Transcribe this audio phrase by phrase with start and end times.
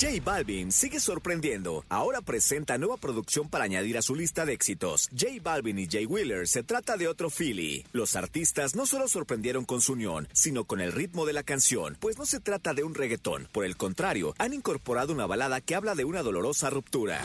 [0.00, 1.84] J Balvin sigue sorprendiendo.
[1.88, 5.08] Ahora presenta nueva producción para añadir a su lista de éxitos.
[5.16, 7.86] J Balvin y Jay Wheeler se trata de otro Philly.
[7.92, 11.96] Los artistas no solo sorprendieron con su unión, sino con el ritmo de la canción,
[12.00, 13.48] pues no se trata de un reggaetón.
[13.52, 17.20] Por el contrario, han incorporado una balada que habla de una dolorosa ruptura.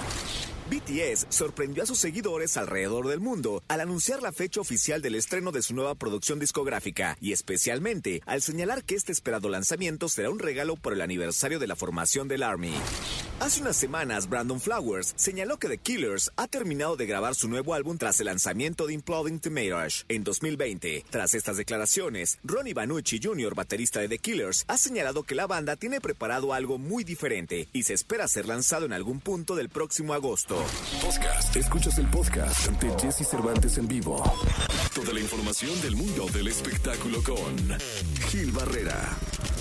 [0.70, 5.52] BTS sorprendió a sus seguidores alrededor del mundo al anunciar la fecha oficial del estreno
[5.52, 10.38] de su nueva producción discográfica y especialmente al señalar que este esperado lanzamiento será un
[10.38, 12.74] regalo por el aniversario de la formación del Army.
[13.40, 17.74] Hace unas semanas, Brandon Flowers señaló que The Killers ha terminado de grabar su nuevo
[17.74, 21.06] álbum tras el lanzamiento de Imploding Tomatoes en 2020.
[21.10, 25.78] Tras estas declaraciones, Ronnie Banucci Jr., baterista de The Killers, ha señalado que la banda
[25.78, 30.14] tiene preparado algo muy diferente y se espera ser lanzado en algún punto del próximo
[30.14, 30.59] agosto.
[31.02, 31.56] Podcast.
[31.56, 34.22] Escuchas el podcast ante Jesse Cervantes en vivo.
[34.94, 37.80] Toda la información del mundo del espectáculo con
[38.30, 39.18] Gil Barrera.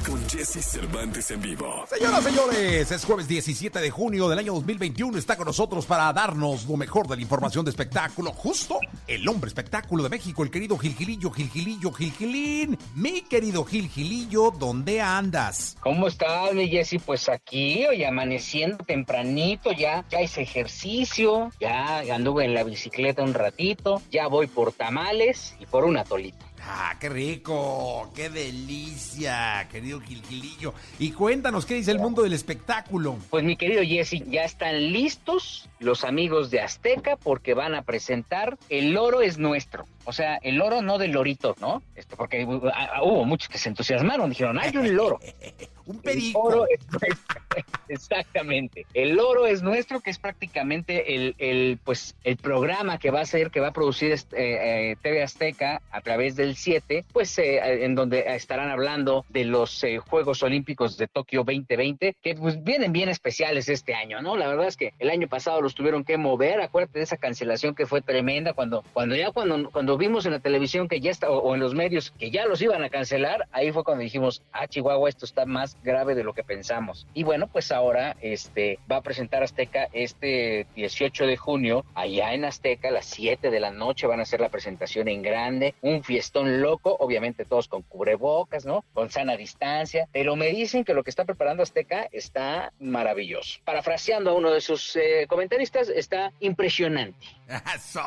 [0.08, 1.84] Con Jesse Cervantes en vivo.
[1.86, 5.18] Señoras, señores, es jueves 17 de junio del año 2021.
[5.18, 8.32] Está con nosotros para darnos lo mejor de la información de espectáculo.
[8.32, 12.78] Justo el hombre espectáculo de México, el querido Gilgilillo, Gilgilillo, Gilgilín.
[12.94, 15.76] Mi querido Gilgilillo, ¿dónde andas?
[15.80, 16.98] ¿Cómo estás, mi Jessy?
[16.98, 23.34] Pues aquí, hoy amaneciendo tempranito, ya, ya hice ejercicio, ya anduve en la bicicleta un
[23.34, 26.47] ratito, ya voy por tamales y por una tolita.
[26.62, 30.74] Ah, qué rico, qué delicia, querido Gilgilillo.
[30.98, 33.16] Y cuéntanos, ¿qué dice el mundo del espectáculo?
[33.30, 38.58] Pues mi querido Jesse, ya están listos los amigos de Azteca porque van a presentar
[38.68, 39.86] El oro es nuestro.
[40.04, 41.82] O sea, el oro no del lorito, ¿no?
[41.94, 42.70] Esto porque uh, uh,
[43.02, 45.20] hubo muchos que se entusiasmaron, dijeron, hay un loro.
[45.88, 46.48] Un perico.
[46.48, 47.40] El oro es nuestro.
[47.88, 48.86] Exactamente.
[48.92, 53.26] El oro es nuestro, que es prácticamente el, el, pues, el programa que va a
[53.26, 57.84] ser, que va a producir este, eh, TV Azteca a través del 7, pues eh,
[57.84, 62.92] en donde estarán hablando de los eh, Juegos Olímpicos de Tokio 2020, que pues vienen
[62.92, 64.36] bien especiales este año, ¿no?
[64.36, 67.74] La verdad es que el año pasado los tuvieron que mover, acuérdate de esa cancelación
[67.74, 71.30] que fue tremenda cuando, cuando ya cuando, cuando vimos en la televisión que ya está,
[71.30, 74.42] o, o en los medios que ya los iban a cancelar, ahí fue cuando dijimos,
[74.52, 77.06] ah, Chihuahua, esto está más grave de lo que pensamos.
[77.14, 82.44] Y bueno, pues ahora este va a presentar Azteca este 18 de junio, allá en
[82.44, 86.02] Azteca, a las 7 de la noche van a hacer la presentación en grande, un
[86.02, 88.84] fiestón loco, obviamente todos con cubrebocas, ¿no?
[88.92, 93.60] Con sana distancia, pero me dicen que lo que está preparando Azteca está maravilloso.
[93.64, 97.26] Parafraseando a uno de sus eh, comentaristas, está impresionante.
[97.74, 98.02] Eso,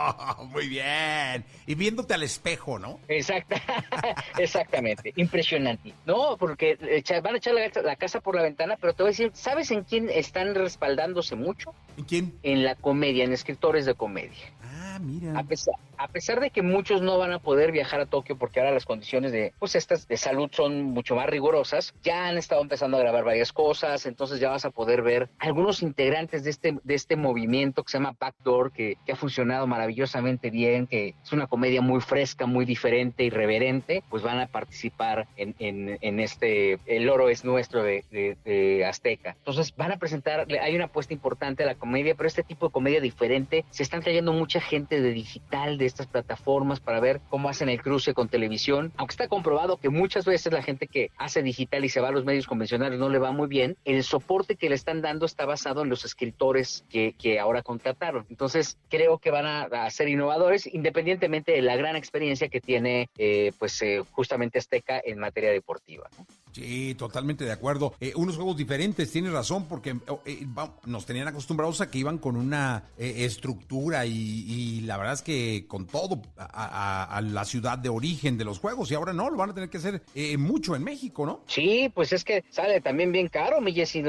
[0.52, 1.44] muy bien.
[1.66, 3.00] Y viéndote al espejo, ¿no?
[3.07, 3.56] Exacta,
[4.38, 5.94] exactamente, impresionante.
[6.06, 6.78] No, porque
[7.24, 9.72] van a echar la, la casa por la ventana, pero te voy a decir, ¿sabes
[9.72, 11.74] en quién están respaldándose mucho?
[11.97, 12.38] ¿Y quién?
[12.44, 14.53] En la comedia, en escritores de comedia.
[14.63, 15.38] Ah, mira.
[15.40, 18.59] A pesar, a pesar de que muchos no van a poder viajar a Tokio porque
[18.59, 22.62] ahora las condiciones de, pues estas de salud son mucho más rigurosas, ya han estado
[22.62, 26.79] empezando a grabar varias cosas, entonces ya vas a poder ver algunos integrantes de este,
[26.84, 31.45] de este movimiento que se llama Backdoor, que, ha funcionado maravillosamente bien, que es una
[31.45, 37.28] comedia muy fresca, muy diferente, irreverente, pues van a participar en, en, este, el oro
[37.28, 39.35] es nuestro de Azteca.
[39.38, 42.72] Entonces van a presentar, hay una apuesta importante a la comedia, pero este tipo de
[42.72, 47.50] comedia diferente, se están trayendo mucha gente de digital, de estas plataformas para ver cómo
[47.50, 51.44] hacen el cruce con televisión, aunque está comprobado que muchas veces la gente que hace
[51.44, 54.56] digital y se va a los medios convencionales no le va muy bien, el soporte
[54.56, 58.25] que le están dando está basado en los escritores que, que ahora contrataron.
[58.29, 63.52] Entonces creo que van a, ser innovadores independientemente de la gran experiencia que tiene eh,
[63.59, 66.09] pues eh, justamente Azteca en materia deportiva.
[66.51, 67.94] Sí, totalmente de acuerdo.
[68.00, 70.45] Eh, unos juegos diferentes, tienes razón, porque oh, eh,
[70.85, 75.66] nos tenían acostumbrados a que iban con una eh, estructura y, la verdad es que
[75.67, 79.51] con todo a, la ciudad de origen de los juegos y ahora no, lo van
[79.51, 80.01] a tener que hacer
[80.38, 81.41] mucho en México, ¿no?
[81.47, 84.03] Sí, pues es que sale también bien caro, mi Jessy,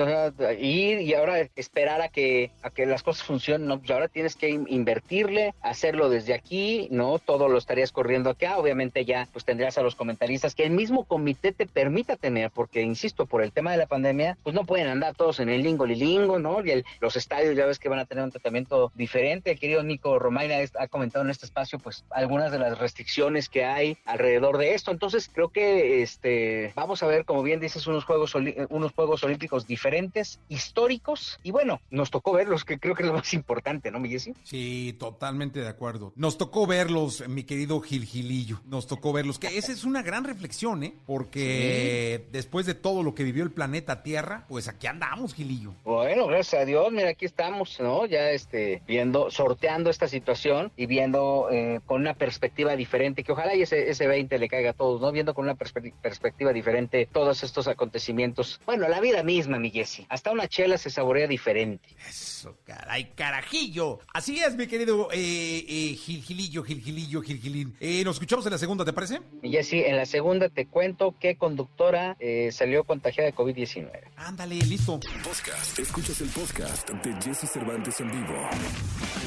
[0.59, 3.79] ir y ahora esperar a que a que las cosas funcionen, ¿no?
[3.79, 7.19] Pues ahora tienes que in- invertirle, hacerlo desde aquí, ¿no?
[7.19, 11.05] Todo lo estarías corriendo acá, obviamente ya pues tendrías a los comentaristas que el mismo
[11.05, 14.89] comité te permita tener, porque insisto, por el tema de la pandemia, pues no pueden
[14.89, 16.65] andar todos en el lingo lilingo, ¿no?
[16.65, 19.53] Y el- los estadios ya ves que van a tener un tratamiento diferente.
[19.53, 23.65] El querido Nico Romaina ha comentado en este espacio pues algunas de las restricciones que
[23.65, 24.91] hay alrededor de esto.
[24.91, 29.67] Entonces creo que este vamos a ver, como bien dices, unos juegos unos juegos olímpicos
[29.67, 33.99] diferentes, históricos y bueno, nos tocó verlos, que creo que es lo más importante, ¿no,
[34.01, 34.33] mi Jessy?
[34.45, 36.13] Sí, totalmente de acuerdo.
[36.17, 38.61] Nos tocó verlos, mi querido Gil Gilillo.
[38.67, 39.39] Nos tocó verlos.
[39.39, 40.95] Que esa es una gran reflexión, ¿eh?
[41.07, 45.75] Porque eh, después de todo lo que vivió el planeta Tierra, pues aquí andamos, Gilillo.
[45.85, 48.07] Bueno, gracias a Dios, mira, aquí estamos, ¿no?
[48.07, 53.55] Ya este, viendo, sorteando esta situación y viendo eh, con una perspectiva diferente, que ojalá
[53.55, 55.13] y ese, ese 20 le caiga a todos, ¿no?
[55.13, 58.61] Viendo con una perspectiva diferente todos estos acontecimientos.
[58.67, 60.07] Bueno, la vida misma, mi Jesse.
[60.09, 61.89] Hasta una chela se saborea diferente.
[62.09, 64.01] Eso, caray, carajillo.
[64.13, 67.77] Así es, mi querido eh, eh, Gil, Gilillo, Gil, Gilillo, Gil, Gilín.
[67.81, 69.21] Eh, nos escuchamos en la segunda, ¿te parece?
[69.43, 73.91] Mi Jesse, en la segunda te cuento que conductora eh, salió contagiada de COVID-19.
[74.17, 75.01] Ándale, listo.
[75.23, 75.79] Podcast.
[75.79, 78.35] Escuchas el podcast de Jesse Cervantes en vivo.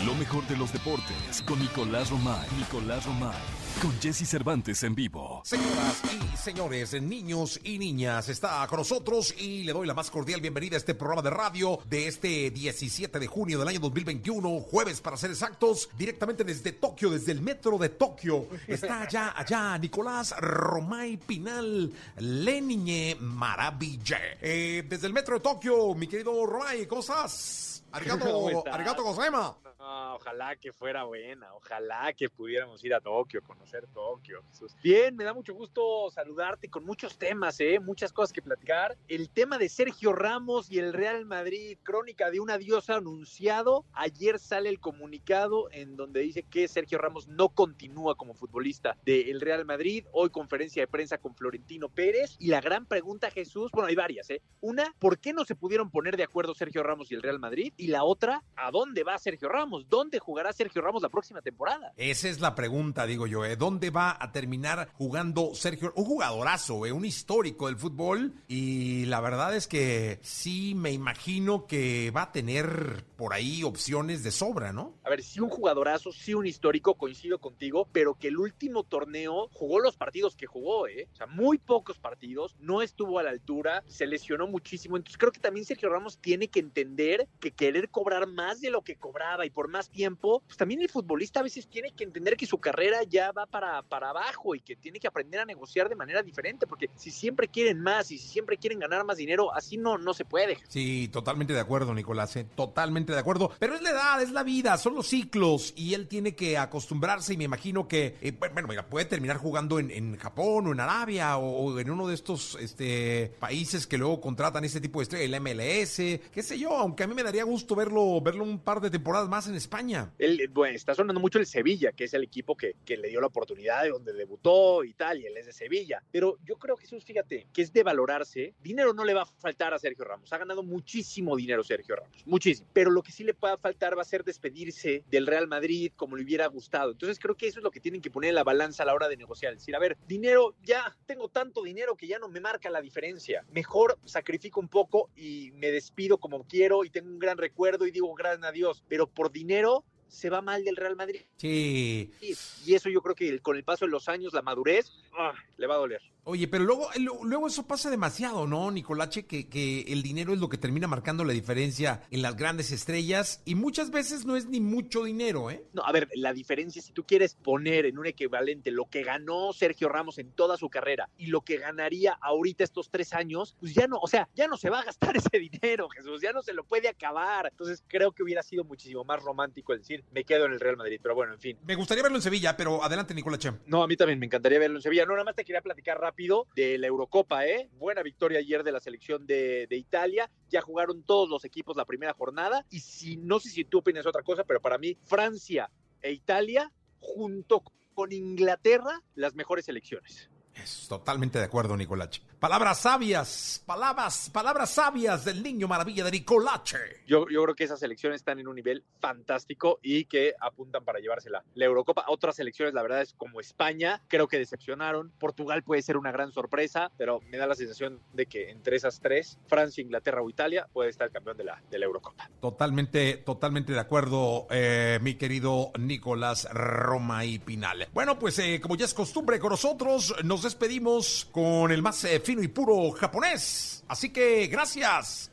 [0.05, 2.47] Lo mejor de los deportes con Nicolás Romay.
[2.57, 3.64] Nicolás Romay.
[3.81, 5.41] Con Jesse Cervantes en vivo.
[5.43, 10.41] Señoras y señores, niños y niñas, está con nosotros y le doy la más cordial
[10.41, 15.01] bienvenida a este programa de radio de este 17 de junio del año 2021, jueves
[15.01, 18.47] para ser exactos, directamente desde Tokio, desde el metro de Tokio.
[18.67, 24.19] Está allá, allá, Nicolás Romay Pinal, Leniñe Maravilla.
[24.41, 27.83] Eh, desde el metro de Tokio, mi querido Romay, ¿cómo estás?
[27.91, 29.55] Arigato, arigato gozema.
[29.87, 34.41] Ojalá que fuera buena, ojalá que pudiéramos ir a Tokio, conocer Tokio.
[34.49, 34.75] Jesús.
[34.81, 37.79] Bien, me da mucho gusto saludarte con muchos temas, ¿eh?
[37.79, 38.97] muchas cosas que platicar.
[39.07, 43.85] El tema de Sergio Ramos y el Real Madrid, crónica de un adiós anunciado.
[43.93, 49.39] Ayer sale el comunicado en donde dice que Sergio Ramos no continúa como futbolista del
[49.39, 50.05] Real Madrid.
[50.13, 52.37] Hoy conferencia de prensa con Florentino Pérez.
[52.39, 54.41] Y la gran pregunta, Jesús, bueno, hay varias, ¿eh?
[54.61, 57.71] Una, ¿por qué no se pudieron poner de acuerdo Sergio Ramos y el Real Madrid?
[57.77, 59.74] Y la otra, ¿a dónde va Sergio Ramos?
[59.83, 61.93] ¿Dónde jugará Sergio Ramos la próxima temporada?
[61.97, 63.45] Esa es la pregunta, digo yo.
[63.45, 63.55] ¿eh?
[63.55, 65.93] ¿Dónde va a terminar jugando Sergio?
[65.95, 66.91] Un jugadorazo, ¿eh?
[66.91, 68.33] un histórico del fútbol.
[68.47, 74.23] Y la verdad es que sí me imagino que va a tener por ahí opciones
[74.23, 74.93] de sobra, ¿no?
[75.03, 79.49] A ver, sí un jugadorazo, sí un histórico, coincido contigo, pero que el último torneo
[79.53, 81.07] jugó los partidos que jugó, ¿eh?
[81.13, 84.97] O sea, muy pocos partidos, no estuvo a la altura, se lesionó muchísimo.
[84.97, 88.81] Entonces creo que también Sergio Ramos tiene que entender que querer cobrar más de lo
[88.81, 92.37] que cobraba y por más tiempo, pues también el futbolista a veces tiene que entender
[92.37, 95.89] que su carrera ya va para, para abajo y que tiene que aprender a negociar
[95.89, 99.53] de manera diferente, porque si siempre quieren más y si siempre quieren ganar más dinero,
[99.53, 100.57] así no, no se puede.
[100.67, 102.45] Sí, totalmente de acuerdo, Nicolás, ¿eh?
[102.55, 103.51] totalmente de acuerdo.
[103.59, 107.33] Pero es la edad, es la vida, son los ciclos y él tiene que acostumbrarse
[107.33, 110.79] y me imagino que, eh, bueno, mira, puede terminar jugando en, en Japón o en
[110.79, 115.37] Arabia o, en uno de estos este, países que luego contratan ese tipo de estrella,
[115.37, 115.95] el MLS,
[116.31, 119.29] qué sé yo, aunque a mí me daría gusto verlo, verlo un par de temporadas
[119.29, 120.13] más en España.
[120.51, 123.27] Bueno, está sonando mucho el Sevilla, que es el equipo que, que, le dio la
[123.27, 126.01] oportunidad de donde debutó y tal, y él es de Sevilla.
[126.11, 128.53] Pero yo creo, Jesús, fíjate, que es de valorarse.
[128.61, 130.31] Dinero no le va a faltar a Sergio Ramos.
[130.31, 132.69] Ha ganado muchísimo dinero Sergio Ramos, muchísimo.
[132.73, 136.15] Pero lo que sí le pueda faltar va a ser despedirse del Real Madrid como
[136.15, 136.91] le hubiera gustado.
[136.91, 138.93] Entonces creo que eso es lo que tienen que poner en la balanza a la
[138.93, 139.53] hora de negociar.
[139.53, 143.45] Decir, a ver, dinero, ya tengo tanto dinero que ya no me marca la diferencia.
[143.51, 147.91] Mejor sacrifico un poco y me despido como quiero y tengo un gran recuerdo y
[147.91, 148.83] digo gracias a Dios.
[148.87, 151.21] Pero por dinero se va mal del Real Madrid.
[151.37, 152.11] Sí.
[152.21, 152.33] Y,
[152.65, 155.33] y eso yo creo que con el paso de los años, la madurez, ¡ah!
[155.57, 156.01] le va a doler.
[156.27, 156.89] Oye, pero luego,
[157.23, 159.27] luego eso pasa demasiado, ¿no, Nicolache?
[159.27, 163.43] Que, que el dinero es lo que termina marcando la diferencia en las grandes estrellas
[163.45, 165.63] y muchas veces no es ni mucho dinero, ¿eh?
[165.73, 169.53] No, a ver, la diferencia, si tú quieres poner en un equivalente lo que ganó
[169.53, 173.75] Sergio Ramos en toda su carrera y lo que ganaría ahorita estos tres años, pues
[173.75, 176.41] ya no, o sea, ya no se va a gastar ese dinero, Jesús, ya no
[176.41, 177.49] se lo puede acabar.
[177.51, 180.77] Entonces creo que hubiera sido muchísimo más romántico el decir, me quedo en el Real
[180.77, 181.59] Madrid, pero bueno, en fin.
[181.67, 183.51] Me gustaría verlo en Sevilla, pero adelante, Nicolache.
[183.67, 185.05] No, a mí también me encantaría verlo en Sevilla.
[185.05, 186.14] No, nada más te quería platicar rápido
[186.55, 187.69] de la Eurocopa, ¿eh?
[187.73, 190.31] Buena victoria ayer de la selección de, de, Italia.
[190.49, 192.65] Ya jugaron todos los equipos la primera jornada.
[192.69, 195.69] Y si no sé si tú opinas otra cosa, pero para mí, Francia
[196.01, 200.29] e Italia, junto con Inglaterra, las mejores selecciones.
[200.55, 202.21] Es totalmente de acuerdo, Nicolache.
[202.39, 206.77] Palabras sabias, palabras, palabras sabias del niño maravilla de Nicolache.
[207.07, 210.99] Yo, yo creo que esas selecciones están en un nivel fantástico y que apuntan para
[210.99, 211.43] llevársela.
[211.55, 215.11] La Eurocopa, otras selecciones, la verdad es como España, creo que decepcionaron.
[215.17, 218.99] Portugal puede ser una gran sorpresa, pero me da la sensación de que entre esas
[218.99, 222.29] tres, Francia, Inglaterra o Italia, puede estar el campeón de la, de la Eurocopa.
[222.39, 227.87] Totalmente, totalmente de acuerdo, eh, mi querido Nicolás Roma y Pinal.
[227.93, 232.21] Bueno, pues eh, como ya es costumbre con nosotros, nos despedimos con el más eh,
[232.21, 233.83] fino y puro japonés.
[233.87, 235.31] Así que gracias.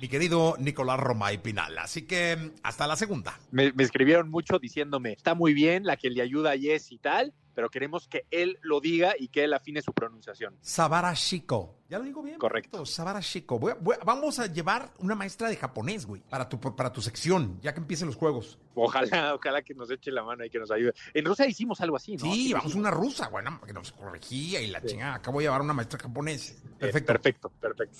[0.00, 1.78] Mi querido Nicolás Roma y Pinal.
[1.78, 3.38] Así que hasta la segunda.
[3.52, 6.98] Me, me, escribieron mucho diciéndome, está muy bien la que le ayuda a Yes y
[6.98, 10.56] tal, pero queremos que él lo diga y que él afine su pronunciación.
[10.62, 11.78] Sabarashiko.
[11.88, 12.38] ¿Ya lo digo bien?
[12.38, 12.84] Correcto.
[12.84, 13.58] Sabarashiko.
[13.58, 17.60] Voy, voy, vamos a llevar una maestra de japonés, güey, para tu, para tu sección,
[17.62, 18.58] ya que empiecen los juegos.
[18.76, 20.94] Ojalá, ojalá que nos eche la mano y que nos ayude.
[21.14, 22.32] En Rusia hicimos algo así, ¿no?
[22.32, 25.14] Sí, vamos una rusa, bueno, que nos corregía y la chingada.
[25.14, 26.54] Acabo de llevar una maestra japonesa.
[26.78, 27.12] Perfecto.
[27.12, 27.96] perfecto, perfecto.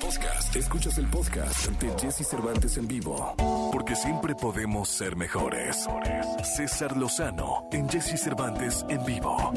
[0.00, 0.54] Podcast.
[0.54, 3.34] Escuchas el podcast de Jesse Cervantes en vivo.
[3.72, 5.86] Porque siempre podemos ser mejores.
[6.56, 9.52] César Lozano en Jesse Cervantes en vivo.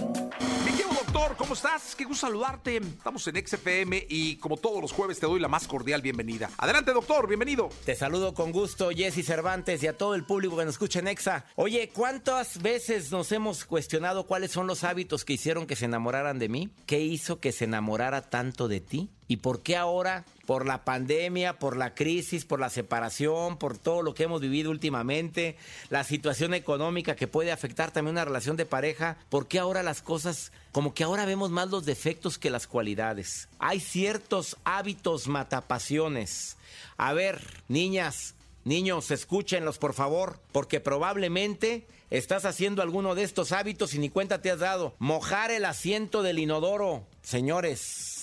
[1.15, 1.95] Doctor, ¿cómo estás?
[1.95, 2.75] Qué gusto saludarte.
[2.75, 6.49] Estamos en XFM y como todos los jueves te doy la más cordial bienvenida.
[6.57, 7.69] Adelante, doctor, bienvenido.
[7.85, 11.07] Te saludo con gusto, Jesse Cervantes, y a todo el público que nos escucha en
[11.07, 11.45] Exa.
[11.55, 16.37] Oye, ¿cuántas veces nos hemos cuestionado cuáles son los hábitos que hicieron que se enamoraran
[16.37, 16.69] de mí?
[16.85, 19.09] ¿Qué hizo que se enamorara tanto de ti?
[19.27, 24.03] ¿Y por qué ahora, por la pandemia, por la crisis, por la separación, por todo
[24.03, 25.57] lo que hemos vivido últimamente,
[25.89, 30.03] la situación económica que puede afectar también una relación de pareja, por qué ahora las
[30.03, 33.49] cosas, como que ahora vemos más los defectos que las cualidades?
[33.57, 36.57] Hay ciertos hábitos matapasiones.
[36.97, 43.95] A ver, niñas, niños, escúchenlos por favor, porque probablemente estás haciendo alguno de estos hábitos
[43.95, 44.95] y ni cuenta te has dado.
[44.99, 47.07] Mojar el asiento del inodoro.
[47.23, 48.14] Señores,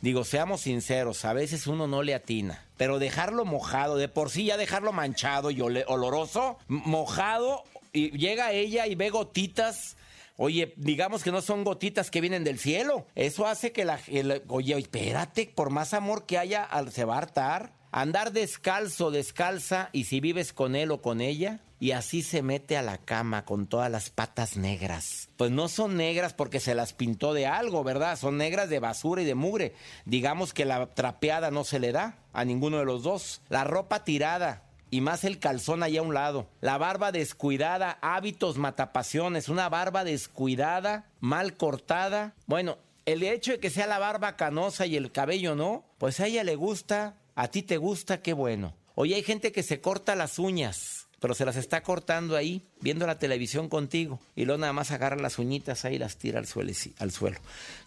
[0.00, 2.64] Digo, seamos sinceros, a veces uno no le atina.
[2.76, 8.86] Pero dejarlo mojado, de por sí ya dejarlo manchado y oloroso, mojado, y llega ella
[8.86, 9.96] y ve gotitas.
[10.36, 13.06] Oye, digamos que no son gotitas que vienen del cielo.
[13.14, 13.98] Eso hace que la...
[14.48, 17.72] oye, espérate, por más amor que haya, se va a hartar.
[17.90, 22.76] Andar descalzo, descalza, y si vives con él o con ella, y así se mete
[22.76, 25.28] a la cama con todas las patas negras.
[25.36, 28.18] Pues no son negras porque se las pintó de algo, ¿verdad?
[28.18, 29.74] Son negras de basura y de mugre.
[30.04, 33.42] Digamos que la trapeada no se le da a ninguno de los dos.
[33.48, 36.48] La ropa tirada, y más el calzón ahí a un lado.
[36.60, 42.34] La barba descuidada, hábitos matapasiones, una barba descuidada, mal cortada.
[42.46, 46.26] Bueno, el hecho de que sea la barba canosa y el cabello no, pues a
[46.26, 48.74] ella le gusta, a ti te gusta, qué bueno.
[48.94, 53.06] Hoy hay gente que se corta las uñas pero se las está cortando ahí, viendo
[53.06, 54.20] la televisión contigo.
[54.34, 56.72] Y luego nada más agarra las uñitas ahí y las tira al suelo.
[56.98, 57.38] Al suelo.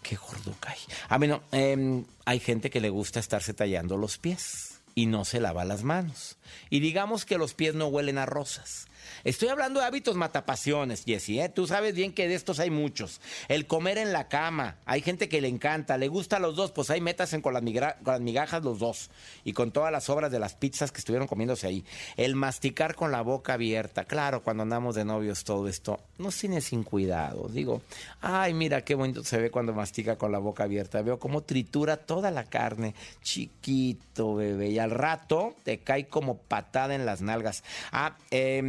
[0.01, 0.77] Qué gordo cae.
[1.09, 5.39] Ah, bueno, em, hay gente que le gusta estarse tallando los pies y no se
[5.39, 6.38] lava las manos.
[6.69, 8.88] Y digamos que los pies no huelen a rosas.
[9.23, 11.29] Estoy hablando de hábitos matapasiones, Jesse.
[11.29, 11.51] ¿eh?
[11.53, 13.21] Tú sabes bien que de estos hay muchos.
[13.47, 14.77] El comer en la cama.
[14.85, 17.63] Hay gente que le encanta, le gusta a los dos, pues ahí métasen con las,
[17.63, 19.09] migajas los dos.
[19.43, 21.83] Y con todas las obras de las pizzas que estuvieron comiéndose ahí.
[22.17, 24.05] El masticar con la boca abierta.
[24.05, 27.49] Claro, cuando andamos de novios todo esto, no tiene sin cuidado.
[27.49, 27.81] Digo,
[28.21, 31.01] ay, mira qué bonito se ve cuando mastica con la boca abierta.
[31.01, 32.95] Veo cómo tritura toda la carne.
[33.21, 34.69] Chiquito, bebé.
[34.69, 37.63] Y al rato te cae como patada en las nalgas.
[37.91, 38.59] Ah, eh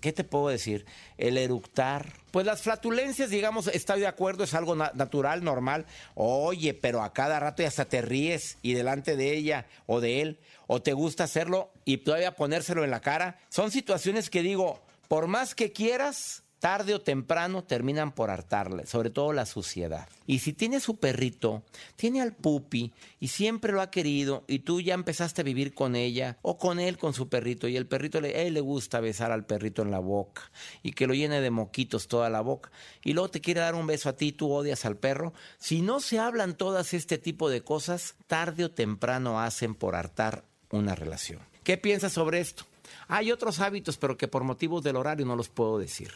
[0.00, 0.86] ¿qué te puedo decir?
[1.16, 2.12] El eructar.
[2.30, 5.86] Pues las flatulencias, digamos, estoy de acuerdo, es algo natural, normal.
[6.14, 10.20] Oye, pero a cada rato ya hasta te ríes y delante de ella o de
[10.22, 13.38] él, o te gusta hacerlo y todavía ponérselo en la cara.
[13.48, 19.10] Son situaciones que digo, por más que quieras, tarde o temprano terminan por hartarle, sobre
[19.10, 20.08] todo la suciedad.
[20.26, 21.62] Y si tiene su perrito,
[21.96, 25.96] tiene al pupi y siempre lo ha querido y tú ya empezaste a vivir con
[25.96, 29.32] ella o con él con su perrito y el perrito le, él le gusta besar
[29.32, 30.50] al perrito en la boca
[30.82, 32.70] y que lo llene de moquitos toda la boca
[33.02, 35.32] y luego te quiere dar un beso a ti, tú odias al perro.
[35.58, 40.44] Si no se hablan todas este tipo de cosas, tarde o temprano hacen por hartar
[40.70, 41.40] una relación.
[41.64, 42.64] ¿Qué piensas sobre esto?
[43.08, 46.12] Hay otros hábitos, pero que por motivos del horario no los puedo decir.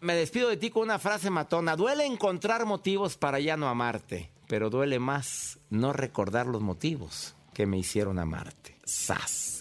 [0.00, 1.76] Me despido de ti con una frase matona.
[1.76, 7.66] Duele encontrar motivos para ya no amarte, pero duele más no recordar los motivos que
[7.66, 8.76] me hicieron amarte.
[8.84, 9.55] ¡Sas!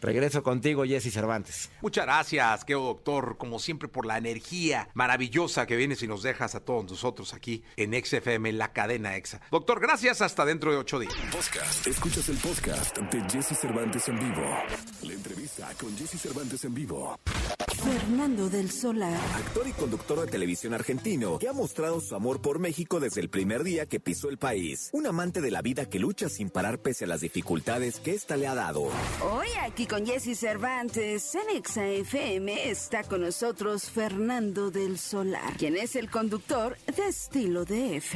[0.00, 1.70] Regreso contigo, Jesse Cervantes.
[1.82, 6.54] Muchas gracias, querido doctor, como siempre, por la energía maravillosa que vienes y nos dejas
[6.54, 9.40] a todos nosotros aquí en XFM, la cadena EXA.
[9.50, 11.14] Doctor, gracias, hasta dentro de ocho días.
[11.32, 11.86] Podcast.
[11.86, 14.56] Escuchas el podcast de Jesse Cervantes en vivo.
[15.02, 17.18] La entrevista con Jesse Cervantes en vivo.
[17.82, 19.18] Fernando del Solar.
[19.36, 23.30] Actor y conductor de televisión argentino que ha mostrado su amor por México desde el
[23.30, 24.90] primer día que pisó el país.
[24.92, 28.36] Un amante de la vida que lucha sin parar pese a las dificultades que ésta
[28.36, 28.82] le ha dado.
[29.22, 35.76] Hoy aquí con Jesse Cervantes en Exa FM está con nosotros Fernando del Solar, quien
[35.76, 38.14] es el conductor de Estilo DF.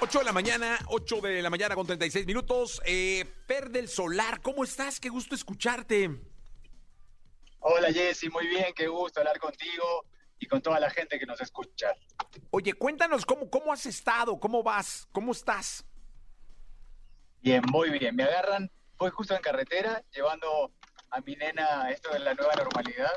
[0.00, 2.82] 8 de la mañana, 8 de la mañana con 36 minutos.
[2.84, 5.00] Eh, per del Solar, ¿cómo estás?
[5.00, 6.10] Qué gusto escucharte.
[7.60, 10.04] Hola Jesse, muy bien, qué gusto hablar contigo
[10.38, 11.94] y con toda la gente que nos escucha.
[12.50, 15.86] Oye, cuéntanos cómo, cómo has estado, cómo vas, cómo estás.
[17.40, 18.14] Bien, muy bien.
[18.14, 20.72] Me agarran voy justo en carretera llevando
[21.10, 23.12] a mi nena esto de la nueva normalidad,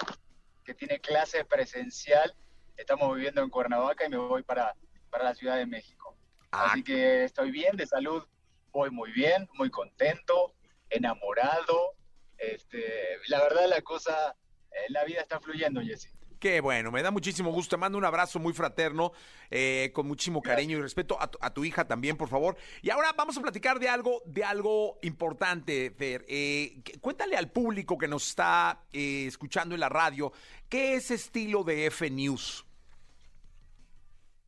[0.64, 2.34] que tiene clase presencial.
[2.78, 4.76] Estamos viviendo en Cuernavaca y me voy para,
[5.10, 6.16] para la Ciudad de México.
[6.52, 6.70] Ah.
[6.72, 8.26] Así que estoy bien, de salud
[8.72, 10.54] voy muy bien, muy contento,
[10.90, 11.96] enamorado,
[12.38, 14.36] Este, la verdad, la cosa,
[14.72, 16.12] eh, la vida está fluyendo, Jesse.
[16.42, 17.76] Qué bueno, me da muchísimo gusto.
[17.76, 19.14] Te mando un abrazo muy fraterno,
[19.52, 22.58] eh, con muchísimo cariño y respeto a tu, a tu, hija también, por favor.
[22.82, 26.26] Y ahora vamos a platicar de algo, de algo importante, Fer.
[26.28, 30.34] Eh, cuéntale al público que nos está eh, escuchando en la radio,
[30.68, 32.66] ¿qué es estilo de F News?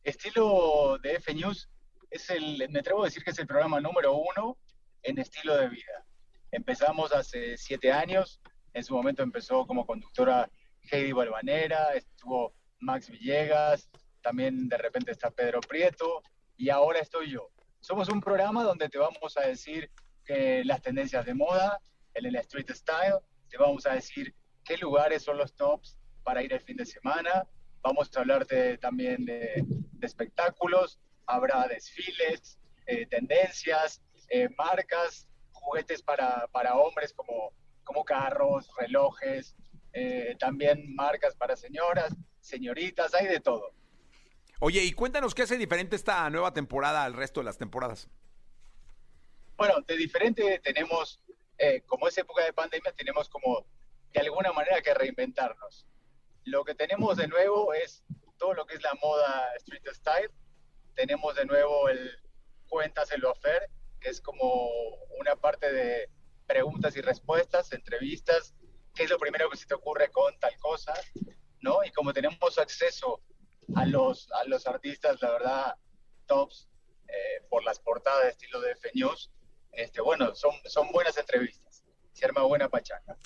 [0.02, 1.68] Estilo de F News
[2.10, 4.58] es el, me atrevo a decir que es el programa número uno
[5.00, 6.04] en estilo de vida.
[6.50, 8.40] Empezamos hace siete años,
[8.72, 10.50] en su momento empezó como conductora
[10.90, 13.90] Heidi Balvanera, estuvo Max Villegas,
[14.22, 16.22] también de repente está Pedro Prieto
[16.56, 17.50] y ahora estoy yo.
[17.80, 19.90] Somos un programa donde te vamos a decir
[20.24, 21.80] que las tendencias de moda,
[22.14, 26.52] en el street style, te vamos a decir qué lugares son los tops para ir
[26.52, 27.46] el fin de semana,
[27.82, 36.46] vamos a hablarte también de, de espectáculos, habrá desfiles, eh, tendencias, eh, marcas, juguetes para,
[36.48, 37.52] para hombres como,
[37.84, 39.54] como carros, relojes,
[39.94, 43.72] eh, también marcas para señoras, señoritas, hay de todo.
[44.58, 48.08] Oye, y cuéntanos qué hace diferente esta nueva temporada al resto de las temporadas.
[49.56, 51.20] Bueno, de diferente tenemos,
[51.58, 53.64] eh, como es época de pandemia, tenemos como
[54.12, 55.86] de alguna manera que reinventarnos.
[56.44, 58.02] Lo que tenemos de nuevo es
[58.36, 60.30] todo lo que es la moda street style.
[60.94, 62.18] Tenemos de nuevo el
[62.68, 63.70] Cuéntaselo a Fer,
[64.00, 64.68] que es como
[65.20, 66.10] una parte de
[66.46, 68.54] preguntas y respuestas, entrevistas,
[68.94, 70.94] qué es lo primero que se te ocurre con tal cosa,
[71.60, 71.84] ¿no?
[71.84, 73.20] Y como tenemos acceso
[73.74, 75.74] a los, a los artistas, la verdad,
[76.26, 76.68] tops,
[77.08, 79.30] eh, por las portadas de estilo de F News,
[79.72, 83.16] este, bueno, son, son buenas entrevistas, se arma buena pachanga.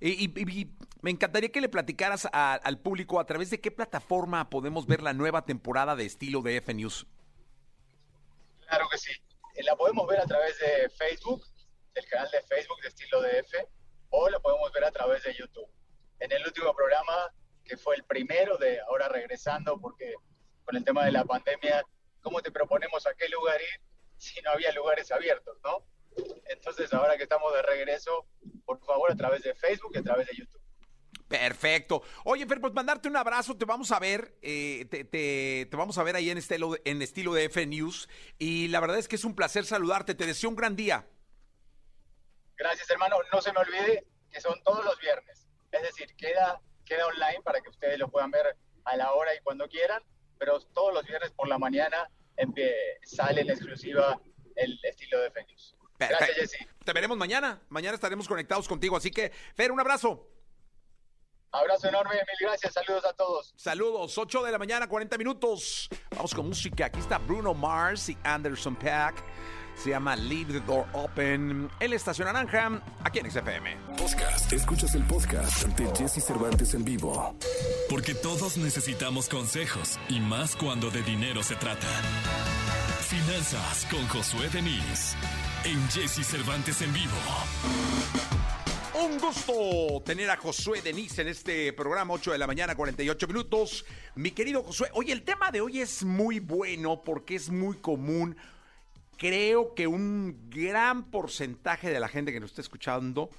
[0.00, 0.70] Y, y, y,
[1.02, 5.02] me encantaría que le platicaras a, al público a través de qué plataforma podemos ver
[5.02, 7.06] la nueva temporada de estilo de F News.
[8.66, 9.12] Claro que sí.
[9.64, 11.44] La podemos ver a través de Facebook,
[11.94, 13.68] del canal de Facebook de estilo de F,
[14.10, 15.68] o la podemos ver a través de YouTube.
[16.20, 17.32] En el último programa,
[17.64, 20.14] que fue el primero de ahora regresando, porque
[20.64, 21.82] con el tema de la pandemia,
[22.20, 23.80] ¿cómo te proponemos a qué lugar ir
[24.16, 25.84] si no había lugares abiertos, no?
[26.46, 28.26] Entonces, ahora que estamos de regreso,
[28.64, 30.60] por favor, a través de Facebook y a través de YouTube.
[31.28, 32.02] Perfecto.
[32.24, 36.16] Oye, Fer, pues mandarte un abrazo, te vamos a ver, eh, te, vamos a ver
[36.16, 38.08] ahí en estilo, en estilo de F News.
[38.38, 41.06] Y la verdad es que es un placer saludarte, te deseo un gran día.
[42.58, 43.16] Gracias, hermano.
[43.32, 45.46] No se me olvide que son todos los viernes.
[45.70, 49.40] Es decir, queda, queda online para que ustedes lo puedan ver a la hora y
[49.40, 50.02] cuando quieran,
[50.38, 52.10] pero todos los viernes por la mañana
[53.02, 54.20] sale en exclusiva
[54.56, 55.76] el estilo de F News.
[55.96, 56.24] Perfecto.
[56.26, 56.68] Gracias, Jesse.
[56.84, 57.60] Te veremos mañana.
[57.68, 58.96] Mañana estaremos conectados contigo.
[58.96, 60.28] Así que, Fer, un abrazo.
[61.50, 63.54] Abrazo enorme, mil gracias, saludos a todos.
[63.56, 65.88] Saludos, 8 de la mañana, 40 minutos.
[66.10, 66.86] Vamos con música.
[66.86, 69.24] Aquí está Bruno Mars y Anderson Pack.
[69.78, 71.70] Se llama Leave the Door Open.
[71.78, 73.76] El Estación Naranja, aquí en XFM.
[73.96, 74.52] Podcast.
[74.52, 77.36] Escuchas el podcast de Jesse Cervantes en vivo.
[77.88, 81.86] Porque todos necesitamos consejos y más cuando de dinero se trata.
[83.02, 85.14] Finanzas con Josué Denis
[85.64, 87.12] en Jesse Cervantes en vivo.
[89.00, 93.84] Un gusto tener a Josué Denis en este programa, 8 de la mañana, 48 minutos.
[94.16, 98.36] Mi querido Josué, oye, el tema de hoy es muy bueno porque es muy común.
[99.18, 103.30] Creo que un gran porcentaje de la gente que nos está escuchando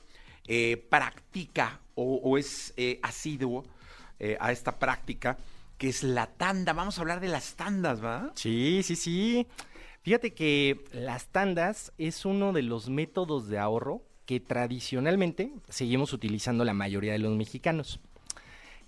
[0.45, 3.63] eh, practica o, es eh, asiduo
[4.19, 5.37] eh, a esta práctica,
[5.77, 6.73] que es la tanda.
[6.73, 8.31] Vamos a hablar de las tandas, ¿va?
[8.35, 9.47] Sí, sí, sí.
[10.01, 16.65] Fíjate que las tandas es uno de los métodos de ahorro que tradicionalmente seguimos utilizando
[16.65, 18.01] la mayoría de los mexicanos.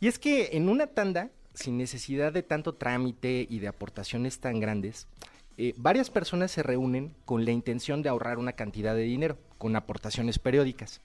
[0.02, 4.60] Y es que en una tanda, sin necesidad de tanto trámite y de aportaciones tan
[4.60, 5.08] grandes,
[5.64, 9.76] eh, varias personas se reúnen con la intención de ahorrar una cantidad de dinero, con
[9.76, 11.02] aportaciones periódicas,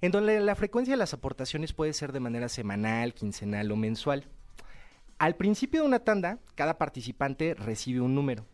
[0.00, 4.24] en donde la frecuencia de las aportaciones puede ser de manera semanal, quincenal o mensual.
[5.18, 8.44] Al principio de una tanda, cada participante recibe un número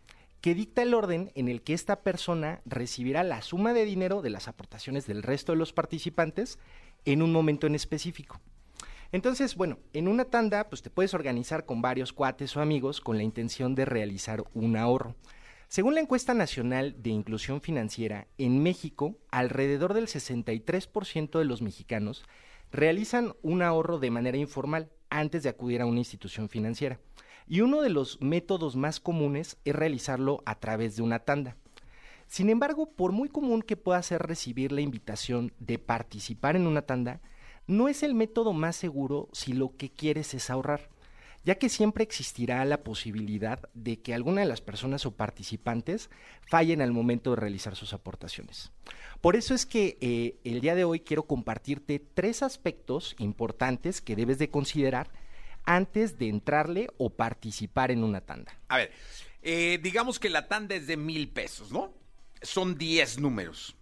[0.43, 4.29] que dicta el orden en el que esta persona recibirá la suma de dinero de
[4.29, 6.59] las aportaciones del resto de los participantes
[7.07, 8.39] en un momento en específico.
[9.13, 13.17] Entonces, bueno, en una tanda, pues te puedes organizar con varios cuates o amigos con
[13.17, 15.15] la intención de realizar un ahorro.
[15.69, 22.25] Según la encuesta nacional de inclusión financiera, en México, alrededor del 63% de los mexicanos
[22.73, 26.99] realizan un ahorro de manera informal antes de acudir a una institución financiera.
[27.47, 31.59] Y uno de los métodos más comunes es realizarlo a través de una tanda.
[32.29, 36.83] Sin embargo, por muy común que pueda ser recibir la invitación de participar en una
[36.83, 37.21] tanda,
[37.67, 40.89] no es el método más seguro si lo que quieres es ahorrar,
[41.49, 46.11] ya que siempre existirá la posibilidad de que alguna de las personas o participantes
[46.43, 48.71] fallen al momento de realizar sus aportaciones.
[49.23, 54.15] Por eso es que eh, el día de hoy quiero compartirte tres aspectos importantes que
[54.15, 55.11] debes de considerar
[55.65, 58.53] antes de entrarle o participar en una tanda.
[58.69, 58.93] A ver,
[59.41, 61.95] eh, digamos que la tanda es de mil pesos, ¿no?
[62.43, 63.75] Son 10 números.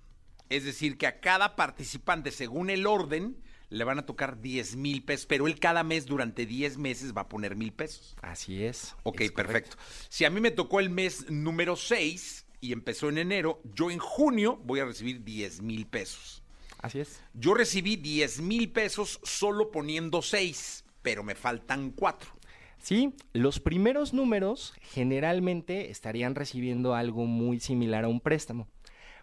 [0.50, 5.02] Es decir, que a cada participante, según el orden, le van a tocar 10 mil
[5.02, 8.16] pesos, pero él cada mes durante 10 meses va a poner mil pesos.
[8.22, 8.94] Así es.
[9.02, 9.76] Ok, es perfecto.
[10.09, 13.98] Si a mí me tocó el mes número 6 y empezó en enero, yo en
[13.98, 16.42] junio voy a recibir 10 mil pesos.
[16.79, 17.20] Así es.
[17.35, 22.31] Yo recibí 10 mil pesos solo poniendo 6, pero me faltan 4.
[22.79, 28.68] Sí, los primeros números generalmente estarían recibiendo algo muy similar a un préstamo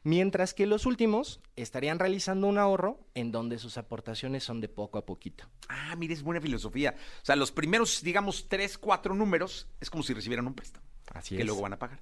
[0.04, 4.98] mientras que los últimos estarían realizando un ahorro en donde sus aportaciones son de poco
[4.98, 5.50] a poquito.
[5.70, 6.96] Ah, mire, es buena filosofía.
[7.22, 10.86] O sea, los primeros, digamos, tres, cuatro números es como si recibieran un préstamo.
[11.14, 12.02] Así que luego van a pagar.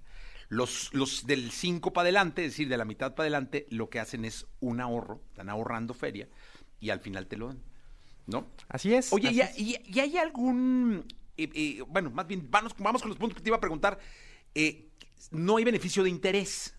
[0.49, 3.99] Los, los del 5 para adelante, es decir, de la mitad para adelante, lo que
[3.99, 6.27] hacen es un ahorro, están ahorrando feria
[6.79, 7.63] y al final te lo dan.
[8.27, 8.47] ¿No?
[8.67, 9.11] Así es.
[9.13, 11.05] Oye, así y, hay algún.
[11.37, 13.97] Eh, eh, bueno, más bien, vamos, vamos con los puntos que te iba a preguntar.
[14.53, 14.89] Eh,
[15.31, 16.75] no hay beneficio de interés.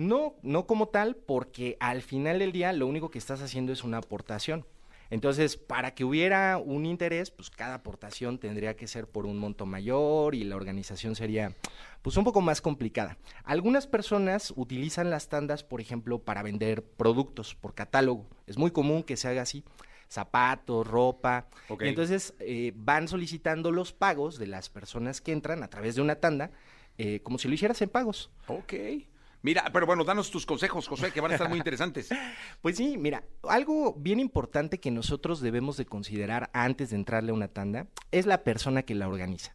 [0.00, 3.84] No, no como tal, porque al final del día lo único que estás haciendo es
[3.84, 4.64] una aportación.
[5.10, 9.66] Entonces, para que hubiera un interés, pues cada aportación tendría que ser por un monto
[9.66, 11.54] mayor y la organización sería
[12.00, 13.18] pues un poco más complicada.
[13.44, 18.26] Algunas personas utilizan las tandas, por ejemplo, para vender productos por catálogo.
[18.46, 19.64] Es muy común que se haga así
[20.08, 21.46] zapatos, ropa.
[21.78, 26.00] Y entonces eh, van solicitando los pagos de las personas que entran a través de
[26.00, 26.52] una tanda,
[26.96, 28.30] eh, como si lo hicieras en pagos.
[28.46, 28.72] Ok.
[29.42, 32.10] Mira, pero bueno, danos tus consejos, José, que van a estar muy interesantes.
[32.60, 37.34] pues sí, mira, algo bien importante que nosotros debemos de considerar antes de entrarle a
[37.34, 39.54] una tanda es la persona que la organiza.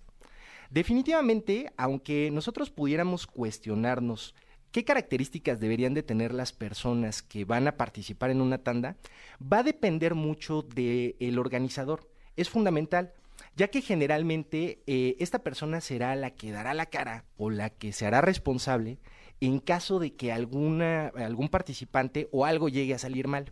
[0.72, 4.34] Definitivamente, aunque nosotros pudiéramos cuestionarnos
[4.72, 8.98] qué características deberían de tener las personas que van a participar en una tanda,
[9.42, 12.10] va a depender mucho del organizador.
[12.36, 13.14] Es fundamental
[13.56, 17.94] ya que generalmente eh, esta persona será la que dará la cara o la que
[17.94, 18.98] se hará responsable
[19.42, 23.52] en caso de que alguna, algún participante o algo llegue a salir mal.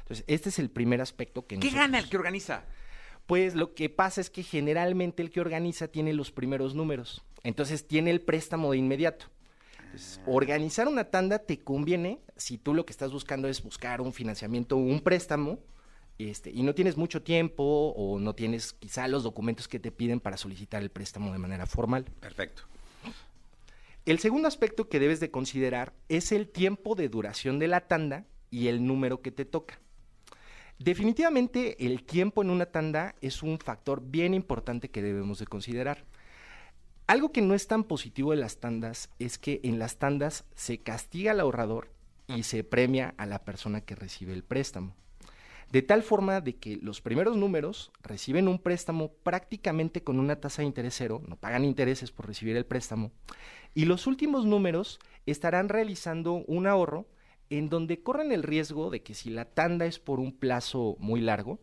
[0.00, 1.58] Entonces, este es el primer aspecto que...
[1.58, 2.64] ¿Qué gana el que organiza?
[3.26, 7.88] Pues lo que pasa es que generalmente el que organiza tiene los primeros números, entonces
[7.88, 9.26] tiene el préstamo de inmediato.
[9.82, 10.24] Entonces, ah.
[10.26, 14.76] organizar una tanda te conviene si tú lo que estás buscando es buscar un financiamiento
[14.76, 15.58] o un préstamo,
[16.18, 20.20] este, y no tienes mucho tiempo o no tienes quizá los documentos que te piden
[20.20, 22.04] para solicitar el préstamo de manera formal.
[22.20, 22.64] Perfecto.
[24.06, 28.26] El segundo aspecto que debes de considerar es el tiempo de duración de la tanda
[28.50, 29.80] y el número que te toca.
[30.78, 36.04] Definitivamente el tiempo en una tanda es un factor bien importante que debemos de considerar.
[37.06, 40.78] Algo que no es tan positivo de las tandas es que en las tandas se
[40.78, 41.88] castiga al ahorrador
[42.26, 44.94] y se premia a la persona que recibe el préstamo.
[45.70, 50.62] De tal forma de que los primeros números reciben un préstamo prácticamente con una tasa
[50.62, 53.10] de interés cero, no pagan intereses por recibir el préstamo,
[53.74, 57.06] y los últimos números estarán realizando un ahorro
[57.50, 61.20] en donde corren el riesgo de que si la tanda es por un plazo muy
[61.20, 61.58] largo,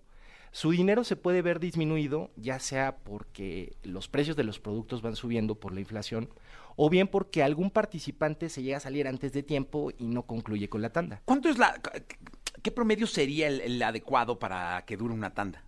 [0.51, 5.15] su dinero se puede ver disminuido, ya sea porque los precios de los productos van
[5.15, 6.29] subiendo por la inflación,
[6.75, 10.67] o bien porque algún participante se llega a salir antes de tiempo y no concluye
[10.67, 11.21] con la tanda.
[11.23, 11.81] ¿Cuánto es la
[12.61, 15.63] qué promedio sería el, adecuado para que dure una tanda?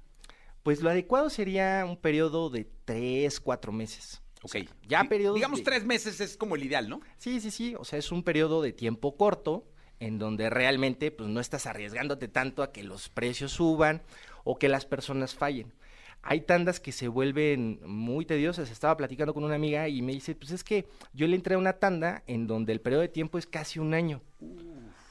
[0.63, 4.21] Pues lo adecuado sería un periodo de tres, cuatro meses.
[4.43, 4.57] Ok.
[4.87, 5.35] ya periodos.
[5.35, 7.01] Digamos tres meses es como el ideal, ¿no?
[7.17, 7.75] Sí, sí, sí.
[7.77, 9.65] O sea, es un periodo de tiempo corto
[9.99, 14.01] en donde realmente pues no estás arriesgándote tanto a que los precios suban
[14.43, 15.73] o que las personas fallen.
[16.21, 18.71] Hay tandas que se vuelven muy tediosas.
[18.71, 21.57] Estaba platicando con una amiga y me dice, pues es que yo le entré a
[21.57, 24.21] una tanda en donde el periodo de tiempo es casi un año.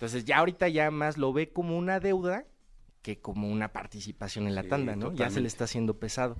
[0.02, 2.44] Entonces ya ahorita ya más lo ve como una deuda
[3.02, 5.12] que como una participación en la tanda, ¿no?
[5.12, 6.38] Ya se le está haciendo pesado.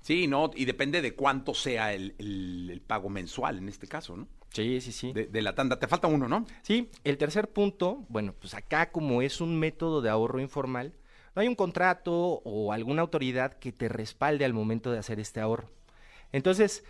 [0.00, 4.26] Sí, no, y depende de cuánto sea el, pago mensual en este caso, ¿no?
[4.52, 5.12] Sí, sí, sí.
[5.12, 5.78] De, la tanda.
[5.78, 6.46] Te falta uno, ¿no?
[6.62, 10.92] Sí, el tercer punto, bueno, pues acá como es un método de ahorro informal,
[11.36, 15.38] no hay un contrato o alguna autoridad que te respalde al momento de hacer este
[15.38, 15.70] ahorro.
[16.32, 16.82] Entonces,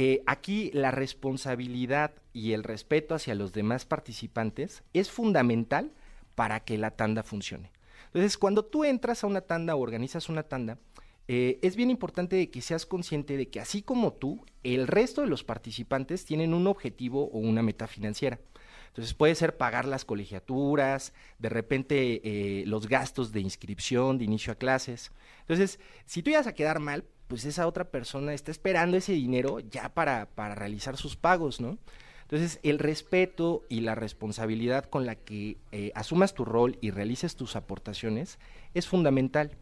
[0.00, 5.90] eh, aquí la responsabilidad y el respeto hacia los demás participantes es fundamental
[6.36, 7.72] para que la tanda funcione.
[8.06, 10.78] Entonces, cuando tú entras a una tanda o organizas una tanda,
[11.26, 15.26] eh, es bien importante que seas consciente de que así como tú, el resto de
[15.26, 18.38] los participantes tienen un objetivo o una meta financiera.
[18.86, 24.52] Entonces puede ser pagar las colegiaturas, de repente eh, los gastos de inscripción, de inicio
[24.52, 25.10] a clases.
[25.40, 29.60] Entonces, si tú ibas a quedar mal, pues esa otra persona está esperando ese dinero
[29.60, 31.78] ya para, para realizar sus pagos, ¿no?
[32.22, 37.36] Entonces, el respeto y la responsabilidad con la que eh, asumas tu rol y realices
[37.36, 38.38] tus aportaciones
[38.74, 39.52] es fundamental.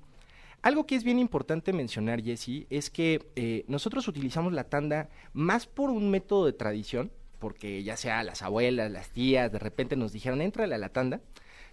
[0.62, 5.66] Algo que es bien importante mencionar, Jesse, es que eh, nosotros utilizamos la tanda más
[5.68, 10.12] por un método de tradición, porque ya sea las abuelas, las tías, de repente nos
[10.12, 11.20] dijeron, entrale a la tanda,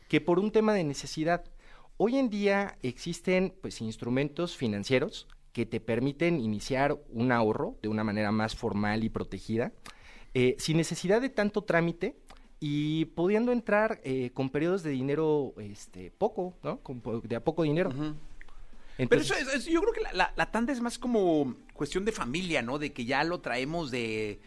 [0.08, 1.43] que por un tema de necesidad.
[1.97, 8.03] Hoy en día existen pues instrumentos financieros que te permiten iniciar un ahorro de una
[8.03, 9.71] manera más formal y protegida
[10.33, 12.15] eh, sin necesidad de tanto trámite
[12.59, 16.81] y pudiendo entrar eh, con periodos de dinero este, poco, ¿no?
[17.23, 17.91] de a poco dinero.
[18.97, 22.61] Pero eso es, yo creo que la, la, tanda es más como cuestión de familia,
[22.61, 22.79] ¿no?
[22.79, 24.39] De que ya lo traemos de,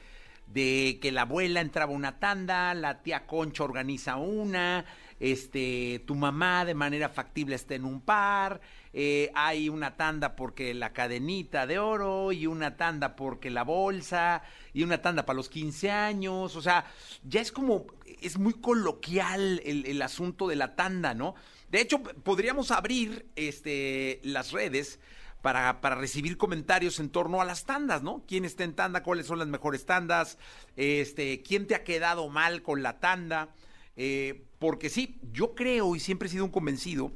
[0.47, 4.85] de que la abuela entraba una tanda, la tía Concha organiza una,
[5.19, 8.61] este, tu mamá de manera factible está en un par,
[8.93, 14.43] eh, hay una tanda porque la cadenita de oro y una tanda porque la bolsa
[14.73, 16.87] y una tanda para los 15 años, o sea,
[17.25, 17.87] ya es como,
[18.23, 21.35] es muy coloquial el, el asunto de la tanda, ¿no?
[21.71, 25.01] De hecho, podríamos abrir este, las redes
[25.47, 28.25] para, para, recibir comentarios en torno a las tandas, ¿no?
[28.27, 29.05] ¿Quién está en tanda?
[29.05, 30.39] ¿Cuáles son las mejores tandas?
[30.75, 33.51] Este, ¿Quién te ha quedado mal con la tanda?
[33.97, 37.13] Eh, porque sí, yo creo y siempre he sido un convencido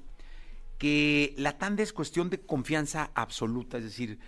[0.78, 4.20] que la tanda es cuestión de confianza absoluta, es decir,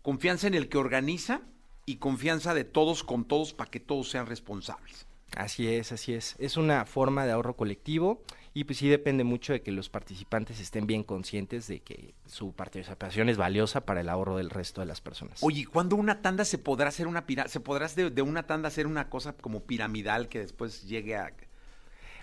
[0.00, 1.42] confianza en el que organiza
[1.84, 5.06] y confianza de todos con todos para que todos sean responsables.
[5.36, 6.34] Así es, así es.
[6.38, 10.60] Es una forma de ahorro colectivo y pues sí depende mucho de que los participantes
[10.60, 14.86] estén bien conscientes de que su participación es valiosa para el ahorro del resto de
[14.86, 15.42] las personas.
[15.42, 18.86] Oye, ¿cuándo una tanda se podrá hacer una se podrá de, de una tanda hacer
[18.86, 21.32] una cosa como piramidal que después llegue a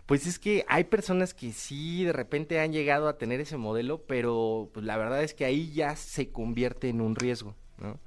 [0.07, 4.01] pues es que hay personas que sí de repente han llegado a tener ese modelo,
[4.07, 7.99] pero pues la verdad es que ahí ya se convierte en un riesgo, ¿no?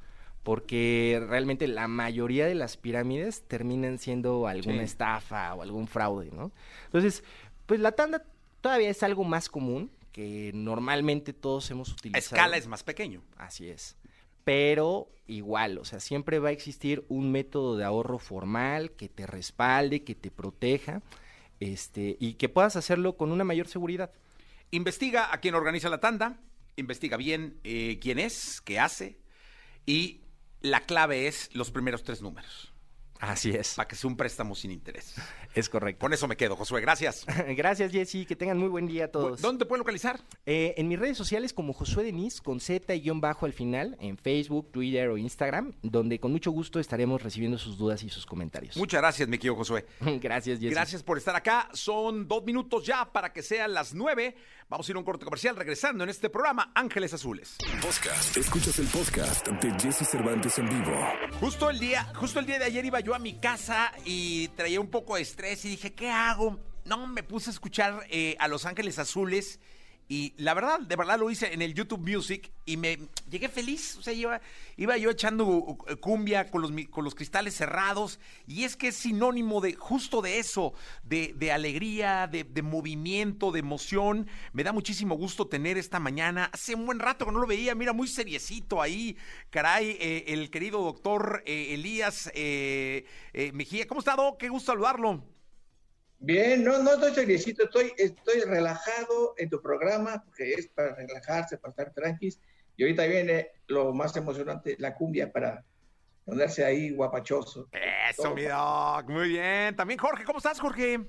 [0.42, 6.52] Porque realmente la mayoría de las pirámides terminan siendo alguna estafa o algún fraude, ¿no?
[6.86, 7.22] Entonces,
[7.70, 8.24] pues la tanda
[8.60, 12.34] todavía es algo más común que normalmente todos hemos utilizado.
[12.34, 13.22] Escala es más pequeño.
[13.36, 13.94] Así es.
[14.42, 19.24] Pero igual, o sea, siempre va a existir un método de ahorro formal que te
[19.24, 21.00] respalde, que te proteja
[21.60, 24.10] este, y que puedas hacerlo con una mayor seguridad.
[24.72, 26.40] Investiga a quien organiza la tanda,
[26.74, 29.16] investiga bien eh, quién es, qué hace,
[29.86, 30.22] y
[30.60, 32.72] la clave es los primeros tres números.
[33.20, 33.74] Así es.
[33.74, 35.14] Para que sea un préstamo sin interés.
[35.54, 36.00] Es correcto.
[36.00, 36.80] Con eso me quedo, Josué.
[36.80, 37.26] Gracias.
[37.56, 38.24] Gracias, Jessy.
[38.24, 39.40] Que tengan muy buen día a todos.
[39.40, 40.20] ¿Dónde te pueden localizar?
[40.46, 43.96] Eh, en mis redes sociales como Josué Denis, con Z y guion bajo al final,
[44.00, 48.24] en Facebook, Twitter o Instagram, donde con mucho gusto estaremos recibiendo sus dudas y sus
[48.26, 48.76] comentarios.
[48.76, 49.86] Muchas gracias, mi querido Josué.
[50.20, 50.70] gracias, Jessy.
[50.72, 51.68] Gracias por estar acá.
[51.72, 54.36] Son dos minutos ya para que sean las nueve.
[54.68, 57.56] Vamos a ir a un corte comercial regresando en este programa Ángeles Azules.
[57.82, 58.36] Podcast.
[58.36, 60.96] Escuchas el podcast de Jesse Cervantes en vivo.
[61.40, 64.80] Justo el día, justo el día de ayer iba yo a mi casa y traía
[64.80, 66.58] un poco de estrés y dije, ¿qué hago?
[66.84, 69.60] No, me puse a escuchar eh, a Los Ángeles Azules
[70.10, 72.98] y la verdad, de verdad lo hice en el YouTube Music y me
[73.30, 73.96] llegué feliz.
[73.96, 74.40] O sea, iba,
[74.76, 78.18] iba yo echando cumbia con los, con los cristales cerrados.
[78.48, 83.52] Y es que es sinónimo de justo de eso, de, de alegría, de, de, movimiento,
[83.52, 84.26] de emoción.
[84.52, 86.50] Me da muchísimo gusto tener esta mañana.
[86.52, 89.16] Hace un buen rato que no lo veía, mira, muy seriecito ahí.
[89.50, 93.06] Caray, eh, el querido doctor eh, Elías eh,
[93.54, 93.86] Mejía.
[93.86, 94.40] ¿Cómo está, Doc?
[94.40, 95.22] Qué gusto saludarlo.
[96.22, 101.56] Bien, no, no estoy seriecito, estoy, estoy relajado en tu programa, porque es para relajarse,
[101.56, 102.38] para estar tranquilos.
[102.76, 105.64] Y ahorita viene lo más emocionante, la cumbia para
[106.26, 107.68] ponerse ahí guapachoso.
[108.10, 109.74] Eso, mi doc, muy bien.
[109.74, 111.00] También Jorge, ¿cómo estás, Jorge?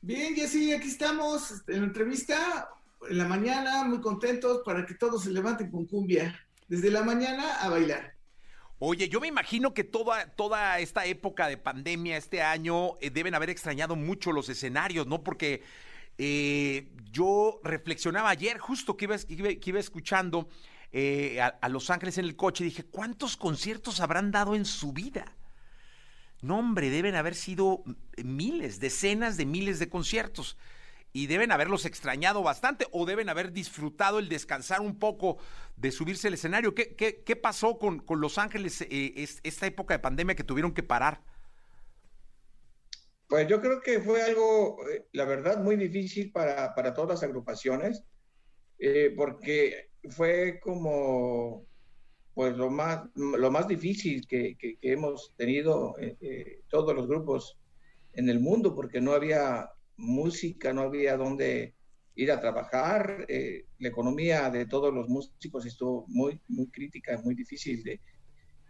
[0.00, 2.70] Bien, Jessy, aquí estamos en la entrevista
[3.08, 6.38] en la mañana, muy contentos para que todos se levanten con cumbia.
[6.68, 8.14] Desde la mañana a bailar.
[8.82, 13.34] Oye, yo me imagino que toda, toda esta época de pandemia, este año, eh, deben
[13.34, 15.22] haber extrañado mucho los escenarios, ¿no?
[15.22, 15.62] Porque
[16.16, 20.48] eh, yo reflexionaba ayer, justo que iba, que iba, escuchando
[20.92, 25.36] eh, a, Los Ángeles en el coche, dije, ¿cuántos conciertos habrán dado en su vida?
[26.40, 27.84] No, hombre, deben haber sido
[28.24, 30.56] miles, decenas de miles de conciertos
[31.12, 35.38] y deben haberlos extrañado bastante o deben haber disfrutado el descansar un poco
[35.76, 36.74] de subirse al escenario.
[36.74, 40.82] ¿Qué, qué, pasó con, con, Los Ángeles eh, esta época de pandemia que tuvieron que
[40.82, 41.22] parar?
[43.26, 47.22] Pues yo creo que fue algo, eh, la verdad, muy difícil para, para todas las
[47.22, 48.04] agrupaciones,
[48.78, 51.66] eh, porque fue como
[52.34, 55.94] pues lo más, lo más difícil que, hemos tenido
[56.68, 57.58] todos los grupos
[58.12, 59.68] en el mundo porque no había
[60.00, 61.74] música, no había dónde
[62.14, 63.24] ir a trabajar.
[63.28, 68.00] Eh, la economía de todos los músicos estuvo muy, muy crítica, muy difícil de,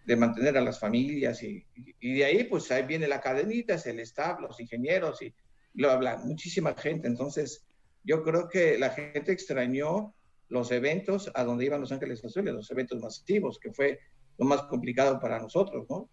[0.06, 1.64] de mantener a las familias y,
[2.00, 5.32] y, de ahí pues ahí viene la cadenita, es el staff, los ingenieros y
[5.74, 7.08] lo habla muchísima gente.
[7.08, 7.64] Entonces
[8.04, 10.14] yo creo que la gente extrañó
[10.48, 14.00] los eventos a donde iban Los Ángeles Azules, los eventos masivos, que fue
[14.36, 16.10] lo más complicado para nosotros, ¿no?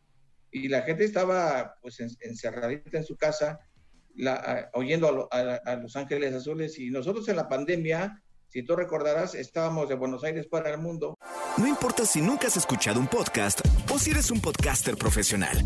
[0.52, 3.60] Y la gente estaba pues encerradita en su casa,
[4.18, 9.36] la, oyendo a, a, Los Ángeles Azules y nosotros en la pandemia, si tú recordarás,
[9.36, 11.18] estábamos de Buenos Aires para el mundo.
[11.58, 13.62] No importa si nunca has escuchado un podcast
[13.94, 15.58] o si eres un podcaster profesional.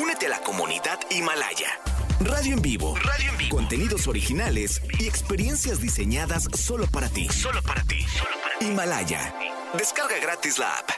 [0.00, 1.78] Únete a la comunidad Himalaya.
[2.20, 2.94] Radio en vivo.
[2.96, 3.56] Radio en vivo.
[3.56, 7.28] Contenidos originales y experiencias diseñadas solo para ti.
[7.28, 8.00] Solo para ti.
[8.02, 8.66] Solo para ti.
[8.66, 9.34] Himalaya.
[9.76, 10.90] Descarga gratis la app.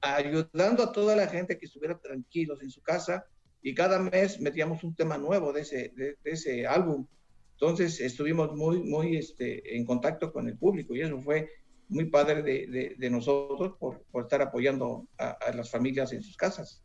[0.00, 3.24] Ayudando a toda la gente que estuviera tranquilos en su casa
[3.62, 7.06] y cada mes metíamos un tema nuevo de ese, de, ese álbum.
[7.52, 11.50] Entonces estuvimos muy, muy este, en contacto con el público y eso fue
[11.88, 16.84] muy padre de, de, nosotros por, por, estar apoyando a, las familias en sus casas.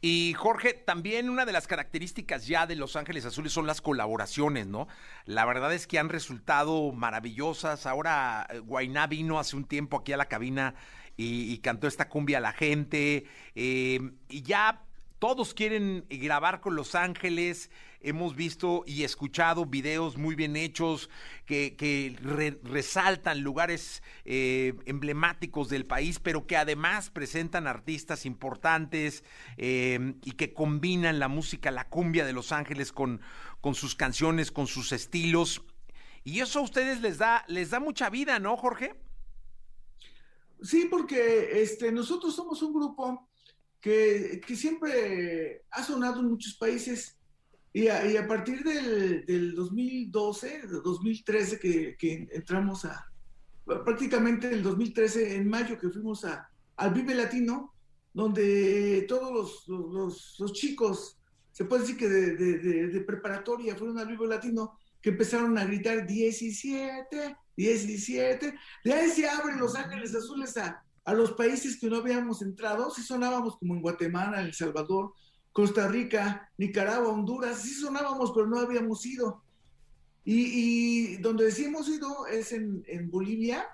[0.00, 4.66] Y Jorge, también una de las características ya de Los Ángeles Azules son las colaboraciones,
[4.66, 4.86] ¿no?
[5.24, 7.86] La verdad es que han resultado maravillosas.
[7.86, 10.74] Ahora Guainá vino hace un tiempo aquí a la cabina
[11.16, 13.24] y, y cantó esta cumbia a la gente.
[13.54, 14.84] Eh, y ya
[15.24, 17.70] todos quieren grabar con Los Ángeles.
[18.02, 21.08] Hemos visto y escuchado videos muy bien hechos
[21.46, 29.24] que, que re, resaltan lugares eh, emblemáticos del país, pero que además presentan artistas importantes
[29.56, 33.22] eh, y que combinan la música, la cumbia de Los Ángeles con,
[33.62, 35.62] con sus canciones, con sus estilos.
[36.22, 38.94] Y eso a ustedes les da, les da mucha vida, ¿no, Jorge?
[40.60, 43.30] Sí, porque este, nosotros somos un grupo
[43.84, 47.18] que, que, siempre ha sonado en muchos países.
[47.70, 53.04] Y a, y a partir del, del, 2012, 2013 que, que, entramos a,
[53.84, 57.74] prácticamente el 2013, en mayo que fuimos a, al Vive Latino,
[58.14, 61.18] donde todos los, los, los chicos,
[61.52, 65.66] se puede decir que de, de, de, preparatoria fueron al Vive Latino, que empezaron a
[65.66, 71.88] gritar 17, 17, de ahí se abren los ángeles azules a, a los países que
[71.88, 75.12] no habíamos entrado, sí sonábamos como en Guatemala, El Salvador,
[75.52, 79.42] Costa Rica, Nicaragua, Honduras, sí sonábamos, pero no habíamos ido.
[80.24, 83.66] Y, donde sí hemos ido es en, en Bolivia,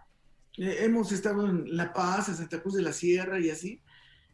[0.59, 3.81] eh, hemos estado en La Paz, en Santa Cruz de la Sierra y así,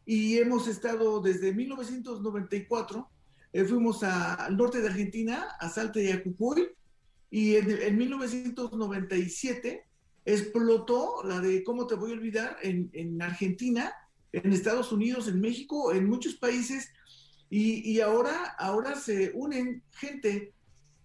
[0.07, 3.11] y hemos estado desde 1994,
[3.53, 6.69] eh, fuimos a, al norte de Argentina, a Salta y a Jujuy,
[7.31, 9.85] y en 1997
[10.27, 13.95] explotó la de cómo te voy a olvidar en, en, Argentina,
[14.33, 16.91] en Estados Unidos, en México, en muchos países,
[17.49, 20.53] y, ahora, ahora se unen gente,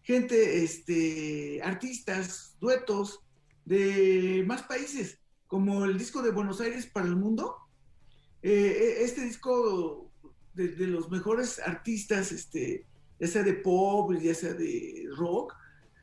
[0.02, 3.20] gente, este, artistas, duetos
[3.64, 7.58] de más países, como el disco de Buenos Aires para el mundo.
[8.42, 10.12] Eh, este disco
[10.56, 12.88] de, de, los mejores artistas, este,
[13.20, 15.54] ya sea de pop, ya sea de rock,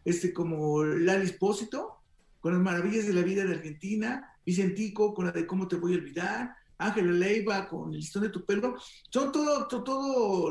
[0.05, 1.98] este, como Lali Espósito,
[2.41, 5.95] con las maravillas de la vida de Argentina, Vicentico con la de cómo te voy
[5.95, 8.77] a olvidar, Ángela Leiva con el listón de tu pelo,
[9.11, 10.51] son todo, todo, todo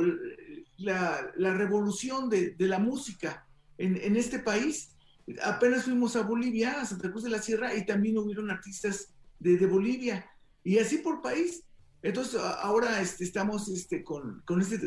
[0.78, 3.48] la, la, revolución de, de la música
[3.78, 4.96] en, en, este país.
[5.44, 9.58] Apenas fuimos a Bolivia, a Santa Cruz de la Sierra, y también hubieron artistas de,
[9.58, 10.30] de Bolivia,
[10.64, 11.64] y así por país.
[12.02, 14.78] Entonces, ahora este, estamos este, con, con este,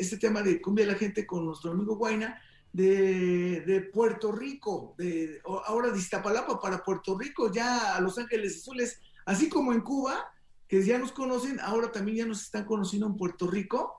[0.00, 2.40] este tema de cumbia de la gente con nuestro amigo Guaina,
[2.76, 9.00] de, Puerto Rico, de, ahora de Iztapalapa para Puerto Rico, ya a Los Ángeles Azules,
[9.24, 10.30] así como en Cuba,
[10.68, 13.96] que ya nos conocen, ahora también ya nos están conociendo en Puerto Rico.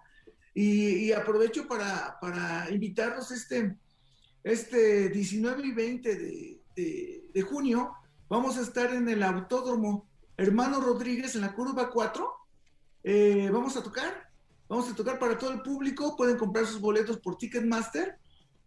[0.54, 3.78] Y, aprovecho para, para, invitarlos este,
[4.44, 7.94] este 19 y 20 de, de, de, junio,
[8.28, 12.28] vamos a estar en el Autódromo Hermano Rodríguez en la curva 4.
[13.04, 14.32] Eh, vamos a tocar,
[14.68, 18.18] vamos a tocar para todo el público, pueden comprar sus boletos por Ticketmaster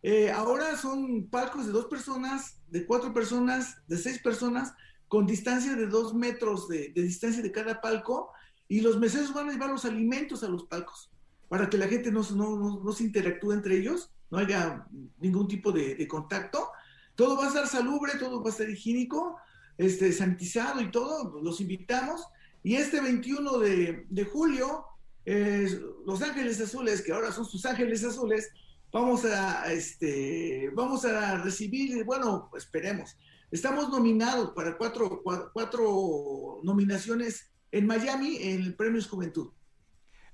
[0.03, 4.73] eh, ahora son palcos de dos personas, de cuatro personas, de seis personas,
[5.09, 8.31] con distancia de dos metros de, de, distancia de cada palco,
[8.69, 11.11] y los meseros van a llevar los alimentos a los palcos,
[11.49, 14.87] para que la gente no, no, no, no se interactúe entre ellos, no haya
[15.19, 16.71] ningún tipo de, de, contacto.
[17.17, 19.37] Todo va a estar salubre, todo va a estar higiénico,
[19.77, 22.27] este, sanitizado y todo, los invitamos.
[22.63, 24.85] Y este 21 de, de julio,
[25.25, 25.69] eh,
[26.07, 28.51] Los Ángeles Azules, que ahora son sus Ángeles Azules,
[28.93, 33.17] vamos a, este, vamos a recibir, bueno, esperemos.
[33.51, 39.51] Estamos nominados para cuatro, cuatro, cuatro nominaciones en Miami en el Premios Juventud.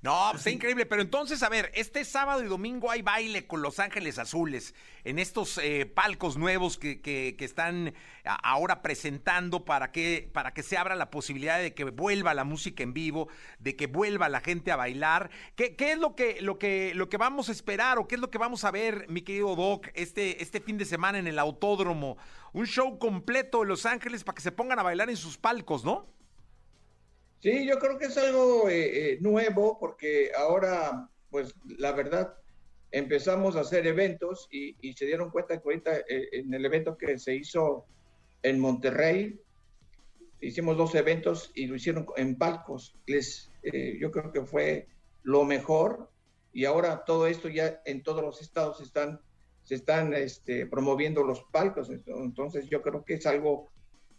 [0.02, 0.86] No, pues está increíble.
[0.86, 4.74] Pero entonces, a ver, este sábado y domingo hay baile con Los Ángeles Azules
[5.04, 7.94] en estos eh, palcos nuevos que, que, que están
[8.24, 12.82] ahora presentando para que, para que se abra la posibilidad de que vuelva la música
[12.82, 13.28] en vivo,
[13.58, 15.30] de que vuelva la gente a bailar.
[15.54, 18.20] ¿Qué, qué es lo que, lo, que, lo que vamos a esperar o qué es
[18.20, 21.38] lo que vamos a ver, mi querido Doc, este, este fin de semana en el
[21.38, 22.18] Autódromo?
[22.52, 25.84] Un show completo de Los Ángeles para que se pongan a bailar en sus palcos,
[25.84, 26.15] ¿no?
[27.40, 32.36] Sí, yo creo que es algo eh, eh, nuevo porque ahora, pues la verdad,
[32.90, 37.18] empezamos a hacer eventos y, se dieron cuenta que ahorita eh, en el evento que
[37.18, 37.84] se hizo
[38.42, 39.38] en Monterrey,
[40.40, 42.94] hicimos dos eventos y lo hicieron en palcos.
[43.06, 44.86] Les, eh, yo creo que fue
[45.22, 46.10] lo mejor
[46.52, 49.20] y ahora todo esto ya en todos los estados están,
[49.64, 51.90] se están este, promoviendo los palcos.
[51.90, 53.68] Entonces yo creo que es algo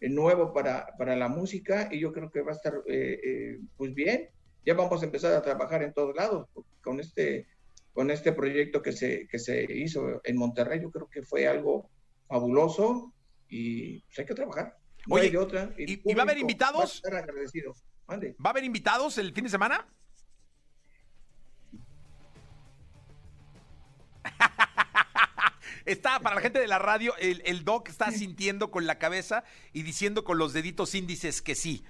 [0.01, 3.93] nuevo para, para la música y yo creo que va a estar eh, eh, pues
[3.93, 4.29] bien.
[4.65, 6.49] Ya vamos a empezar a trabajar en todos lados
[6.81, 7.47] con este,
[7.93, 10.81] con este proyecto que se, que se hizo en Monterrey.
[10.81, 11.89] Yo creo que fue algo
[12.27, 13.13] fabuloso
[13.49, 14.75] y pues hay que trabajar.
[15.07, 15.73] No Oye, hay de otra.
[15.77, 16.79] El ¿y- y va a haber invitados?
[16.79, 17.73] va a estar agradecido.
[18.07, 18.35] Mande.
[18.43, 19.87] ¿Va a haber invitados el fin de semana?
[25.87, 29.43] Está, para la gente de la radio, el, el doc está sintiendo con la cabeza
[29.73, 31.83] y diciendo con los deditos índices que sí.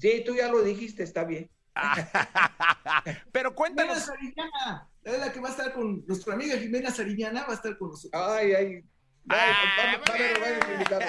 [0.00, 1.50] Sí, tú ya lo dijiste, está bien.
[3.32, 3.98] Pero Jimena cuéntanos.
[4.04, 7.76] Sariñana, es la que va a estar con nuestra amiga Jimena Sariñana, va a estar
[7.78, 8.22] con nosotros.
[8.30, 8.80] Ay, ay.
[9.30, 11.04] Va, Ah, va- va a haber varios invitados.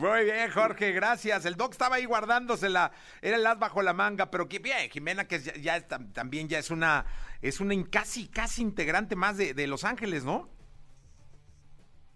[0.00, 1.44] Muy bien, Jorge, gracias.
[1.44, 2.90] El doc estaba ahí guardándosela,
[3.20, 6.58] era el as bajo la manga, pero que bien, Jimena, que ya, ya también ya
[6.58, 7.04] es una,
[7.42, 10.48] es una casi, casi integrante más de, de Los Ángeles, ¿no?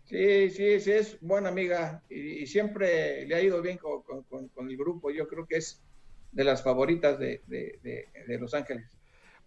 [0.04, 4.22] Sí, sí, sí, es buena amiga y, y siempre le ha ido bien con, con-
[4.24, 5.10] con- con el grupo.
[5.10, 5.82] Yo creo que es
[6.32, 8.86] de las favoritas de, de- de- de Los Ángeles.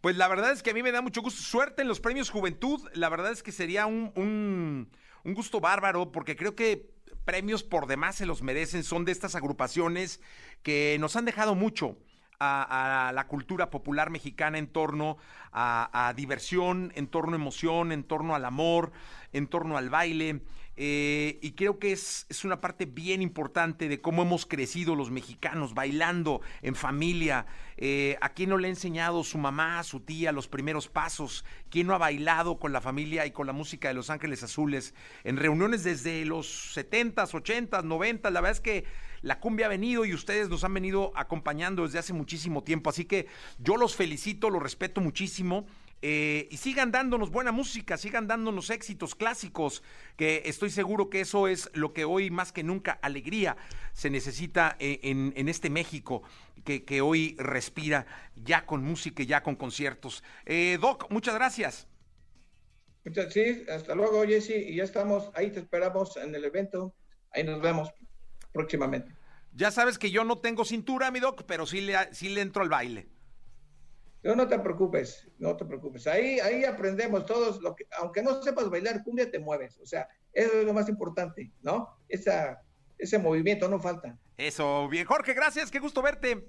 [0.01, 1.41] Pues la verdad es que a mí me da mucho gusto.
[1.41, 2.81] Suerte en los premios Juventud.
[2.93, 4.89] La verdad es que sería un, un-
[5.23, 6.96] un gusto bárbaro porque creo que
[7.27, 8.85] premios por demás se los merecen.
[8.85, 10.21] Son de estas agrupaciones
[10.63, 11.97] que nos han dejado mucho
[12.39, 15.17] a, la cultura popular mexicana en torno
[15.51, 18.93] a, a diversión, en torno a emoción, en torno al amor,
[19.33, 20.41] en torno al baile.
[20.79, 25.09] Eh, y creo que es, es una parte bien importante de cómo hemos crecido los
[25.09, 27.47] mexicanos, bailando en familia.
[27.77, 31.43] Eh, ¿A quién no le ha enseñado su mamá, su tía, los primeros pasos?
[31.69, 34.93] ¿Quién no ha bailado con la familia y con la música de Los Ángeles Azules?
[35.23, 38.85] En reuniones desde los 70s, 80s, 90s, la verdad es que
[39.21, 42.89] la cumbia ha venido y ustedes nos han venido acompañando desde hace muchísimo tiempo.
[42.89, 45.65] Así que yo los felicito, los respeto muchísimo.
[46.01, 49.83] Eh, y sigan dándonos buena música, sigan dándonos éxitos clásicos,
[50.15, 53.57] que estoy seguro que eso es lo que hoy más que nunca, alegría,
[53.93, 56.23] se necesita eh, en, en este México
[56.63, 60.23] que, que hoy respira ya con música y ya con conciertos.
[60.45, 61.87] Eh, Doc, muchas gracias.
[63.29, 66.93] Sí, hasta luego, Jesse, y ya estamos, ahí te esperamos en el evento,
[67.31, 67.89] ahí nos vemos
[68.51, 69.15] próximamente.
[69.53, 72.63] Ya sabes que yo no tengo cintura, mi Doc, pero sí le, sí le entro
[72.63, 73.07] al baile.
[74.27, 76.05] No, no te preocupes, no te preocupes.
[76.05, 79.79] Ahí, ahí aprendemos todos, lo que, aunque no sepas bailar cumbia, te mueves.
[79.79, 81.97] O sea, eso es lo más importante, ¿no?
[82.09, 82.61] Esa,
[82.97, 84.17] ese movimiento no falta.
[84.35, 85.05] Eso, bien.
[85.05, 86.45] Jorge, gracias, qué gusto verte.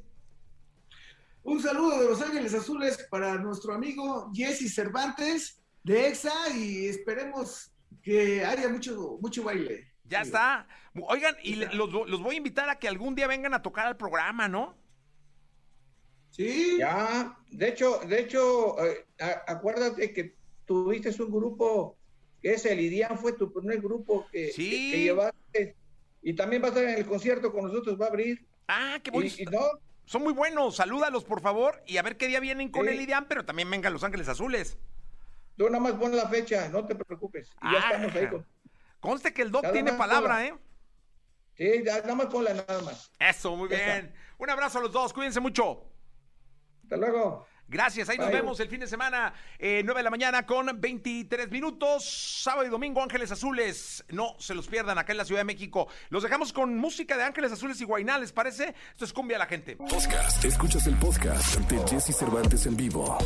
[1.45, 7.70] Un saludo de Los Ángeles Azules para nuestro amigo Jesse Cervantes de EXA y esperemos
[8.03, 9.87] que haya mucho, mucho baile.
[10.03, 10.66] Ya está.
[11.01, 13.97] Oigan, y los, los voy a invitar a que algún día vengan a tocar al
[13.97, 14.76] programa, ¿no?
[16.39, 16.76] Sí.
[16.78, 19.05] Ya, de hecho, de hecho, eh,
[19.47, 20.34] acuérdate que
[20.64, 21.97] tuviste un grupo
[22.41, 24.70] que es el IDIAN, fue tu primer grupo que, Sí.
[24.70, 25.76] que- que llevaste.
[26.22, 28.47] Y también va a estar en el concierto con nosotros, va a abrir.
[28.68, 29.36] Ah, qué Y, bonito.
[29.43, 29.61] y no,
[30.05, 30.76] Son muy buenos.
[30.76, 32.93] Salúdalos, por favor, y a ver qué día vienen con Sí.
[32.95, 34.78] el IDEAM, pero también vengan Los Ángeles Azules.
[35.59, 37.51] tú nada más pon la fecha, no te preocupes.
[37.62, 37.91] Y ya Ah.
[37.93, 38.47] estamos ahí con.
[39.01, 40.47] Conste que el Doc Nada tiene palabra.
[40.47, 40.55] ¿eh?
[41.57, 43.11] Sí, ya, nada más ponla nada más.
[43.18, 43.93] Eso, muy Ya está.
[44.01, 44.14] bien.
[44.39, 45.84] Un abrazo a los dos, cuídense mucho.
[46.89, 47.47] Hasta luego.
[47.70, 51.51] Gracias, ahí nos vemos el fin de semana, eh, 9 de la mañana con 23
[51.51, 55.45] minutos, sábado y domingo Ángeles Azules, no se los pierdan acá en la Ciudad de
[55.45, 55.86] México.
[56.09, 58.74] Los dejamos con música de Ángeles Azules y Guainá, ¿les parece?
[58.93, 59.76] Esto es cumbia a la gente.
[59.76, 60.43] Podcast.
[60.47, 63.18] Escuchas el podcast de Jesse Cervantes en vivo.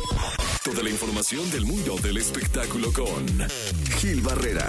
[0.61, 3.25] Toda la información del mundo del espectáculo con
[3.99, 4.67] Gil Barrera,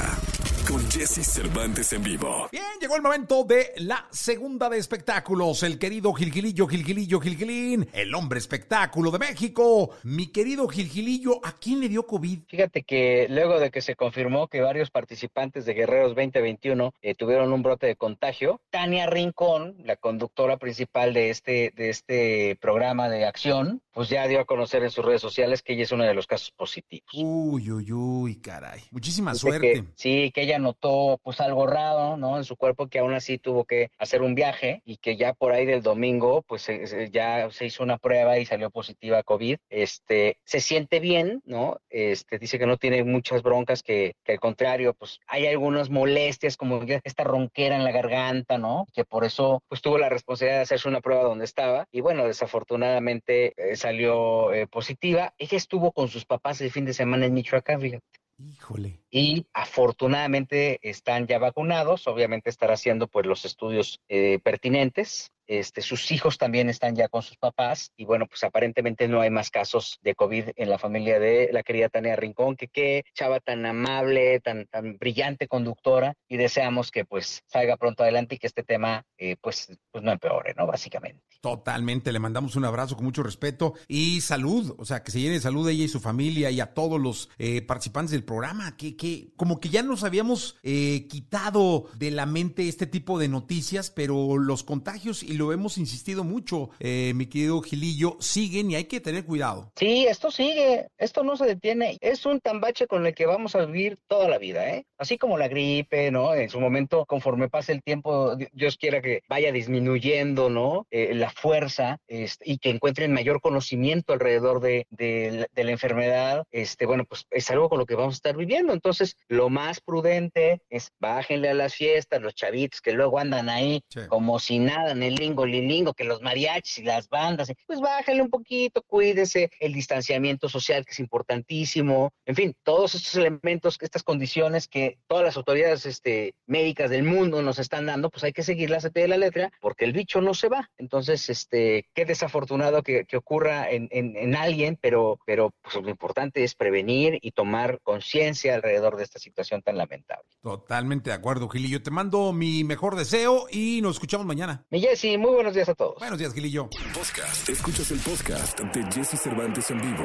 [0.68, 2.48] con Jesse Cervantes en vivo.
[2.50, 5.62] Bien, llegó el momento de la segunda de espectáculos.
[5.62, 9.90] El querido Gilgilillo, Gilgilillo, Gilgilín, el hombre espectáculo de México.
[10.04, 12.40] Mi querido Gilgilillo, ¿a quién le dio COVID?
[12.48, 17.52] Fíjate que luego de que se confirmó que varios participantes de Guerreros 2021 eh, tuvieron
[17.52, 23.26] un brote de contagio, Tania Rincón, la conductora principal de este, de este programa de
[23.26, 26.14] acción, pues ya dio a conocer en sus redes sociales que ella es uno de
[26.14, 27.04] los casos positivos.
[27.14, 28.80] Uy, uy, uy, caray.
[28.90, 29.72] Muchísima Dice suerte.
[29.72, 32.36] que- sí, que ella notó pues algo raro, ¿no?
[32.36, 35.52] En su cuerpo que aún así tuvo que hacer un viaje y que ya por
[35.52, 39.57] ahí del domingo pues se- ya se hizo una prueba y salió positiva a COVID.
[39.70, 41.78] Este, se siente bien, ¿no?
[41.90, 46.80] Este, dice que no tiene muchas broncas, que, al contrario, pues hay algunas molestias como
[47.05, 48.86] esta ronquera en la garganta, ¿no?
[48.92, 52.26] Que por eso pues tuvo la responsabilidad de hacerse una prueba donde estaba y bueno,
[52.26, 55.34] desafortunadamente eh, salió eh, positiva.
[55.38, 59.01] Ella estuvo con sus papás el fin de semana en Michoacán, fíjate Híjole.
[59.11, 65.32] y afortunadamente están ya vacunados, obviamente estará haciendo pues los estudios eh, pertinentes.
[65.47, 69.30] Este, sus hijos también están ya con sus papás y bueno, pues aparentemente no hay
[69.30, 73.40] más casos de COVID en la familia de la querida Tania Rincón, que qué chava
[73.40, 78.47] tan amable, tan, tan brillante conductora y deseamos que pues salga pronto adelante y que
[78.47, 80.66] este tema eh, pues, pues no empeore, ¿no?
[80.66, 81.22] Básicamente.
[81.40, 85.34] Totalmente, le mandamos un abrazo con mucho respeto y salud, o sea, que se llene
[85.34, 88.78] de salud a ella y su familia y a todos los eh, participantes del programa,
[88.78, 93.28] que, que como que ya nos habíamos eh, quitado de la mente este tipo de
[93.28, 98.76] noticias, pero los contagios, y lo hemos insistido mucho, eh, mi querido Gilillo, siguen y
[98.76, 99.70] hay que tener cuidado.
[99.76, 101.97] Sí, esto sigue, esto no se detiene.
[102.01, 104.85] Es un tambache con el que vamos a vivir toda la vida, ¿eh?
[104.99, 106.35] Así como la gripe, ¿no?
[106.35, 110.87] En su momento, conforme pase el tiempo, Di- Dios quiera que vaya disminuyendo, ¿no?
[110.91, 115.70] Eh, la fuerza este, y que encuentren mayor conocimiento alrededor de, de la- de la
[115.72, 118.72] enfermedad, este, bueno, pues es algo con lo que vamos a estar viviendo.
[118.72, 123.82] Entonces, lo más prudente es bájenle a las fiestas, los chavitos que luego andan ahí
[123.89, 124.01] Sí.
[124.09, 128.20] como si nada en el lingo, lilingo, que los mariachis y las bandas, pues bájale
[128.22, 134.03] un poquito, cuídese, el distanciamiento social que es importantísimo, en fin, todos estos elementos, estas
[134.03, 138.43] condiciones que todas las autoridades este, médicas del mundo nos están dando, pues hay que
[138.43, 140.70] seguirlas a pie de la letra, porque el bicho no se va.
[140.79, 145.89] Entonces, este, qué desafortunado que, que ocurra en, en- en alguien, pero, pero pues lo
[145.91, 150.25] importante es prevenir y tomar conciencia alrededor de esta situación tan lamentable.
[150.43, 151.83] Totalmente de acuerdo, Gilillo.
[151.83, 154.64] Te mando mi mejor deseo y nos escuchamos mañana.
[154.70, 155.98] Mi Jessy, muy buenos días a todos.
[155.98, 156.68] Buenos días, Gilillo.
[156.94, 157.48] Podcast.
[157.48, 160.04] Escuchas el podcast de Jesse Cervantes en vivo.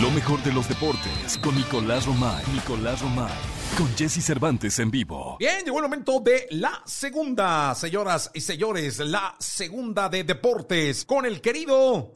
[0.00, 2.44] Lo mejor de los deportes con Nicolás Romay.
[2.52, 3.57] Nicolás Romay.
[3.76, 5.36] Con Jesse Cervantes en vivo.
[5.38, 11.26] Bien, llegó el momento de la segunda, señoras y señores, la segunda de deportes con
[11.26, 12.12] el querido.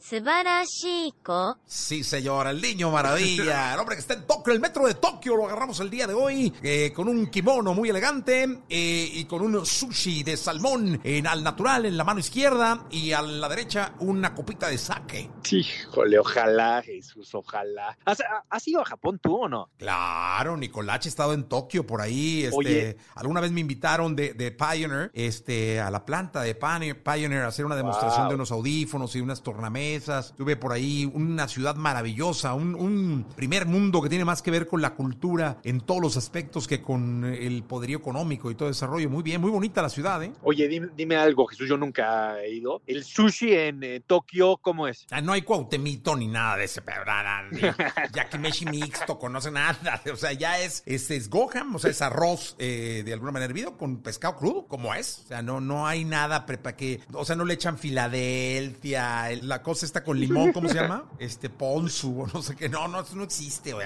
[0.65, 1.57] Chico.
[1.65, 3.73] Sí, señora, el niño maravilla.
[3.73, 6.13] El hombre que está en Tokio, el metro de Tokio, lo agarramos el día de
[6.13, 11.27] hoy eh, con un kimono muy elegante eh, y con un sushi de salmón en
[11.27, 15.29] al natural en la mano izquierda y a la derecha una copita de sake.
[15.51, 17.97] Híjole, ojalá, Jesús, ojalá.
[18.05, 19.69] ¿Has, ido a Japón tú o no?
[19.77, 22.43] Claro, Nicolache ha estado en Tokio por ahí.
[22.43, 22.97] Este, Oye.
[23.15, 27.65] alguna vez me invitaron de, de Pioneer, este, a la planta de Pioneer, a hacer
[27.65, 28.29] una demostración Wow.
[28.29, 30.33] de unos audífonos y unas tornamesas.
[30.35, 34.67] Tuve por ahí una ciudad maravillosa, un, un primer mundo que tiene más que ver
[34.67, 39.09] con la cultura en todos los aspectos que con el poderío económico y todo desarrollo.
[39.09, 40.31] Muy bien, muy bonita la ciudad, ¿eh?
[40.43, 42.81] Oye, dime, dime algo, Jesús, yo nunca he ido.
[42.85, 45.05] ¿El sushi en eh, Tokio cómo es?
[45.11, 47.43] Ah, no hay cuautemito ni nada de ese, pero nada,
[48.13, 50.01] yakimeshi mixto, conoce nada.
[50.13, 53.49] O sea, ya es, es, es goham, o sea, es arroz eh, de alguna manera
[53.49, 55.21] hervido con pescado crudo, como es.
[55.25, 59.47] O sea, no, no hay nada prepa que, o sea, no le echan Filadelfia, el-
[59.47, 61.05] la cosa está con limón, ¿cómo se llama?
[61.19, 62.69] Este ponzu, o no sé qué.
[62.69, 63.85] No, no, eso no existe, güey.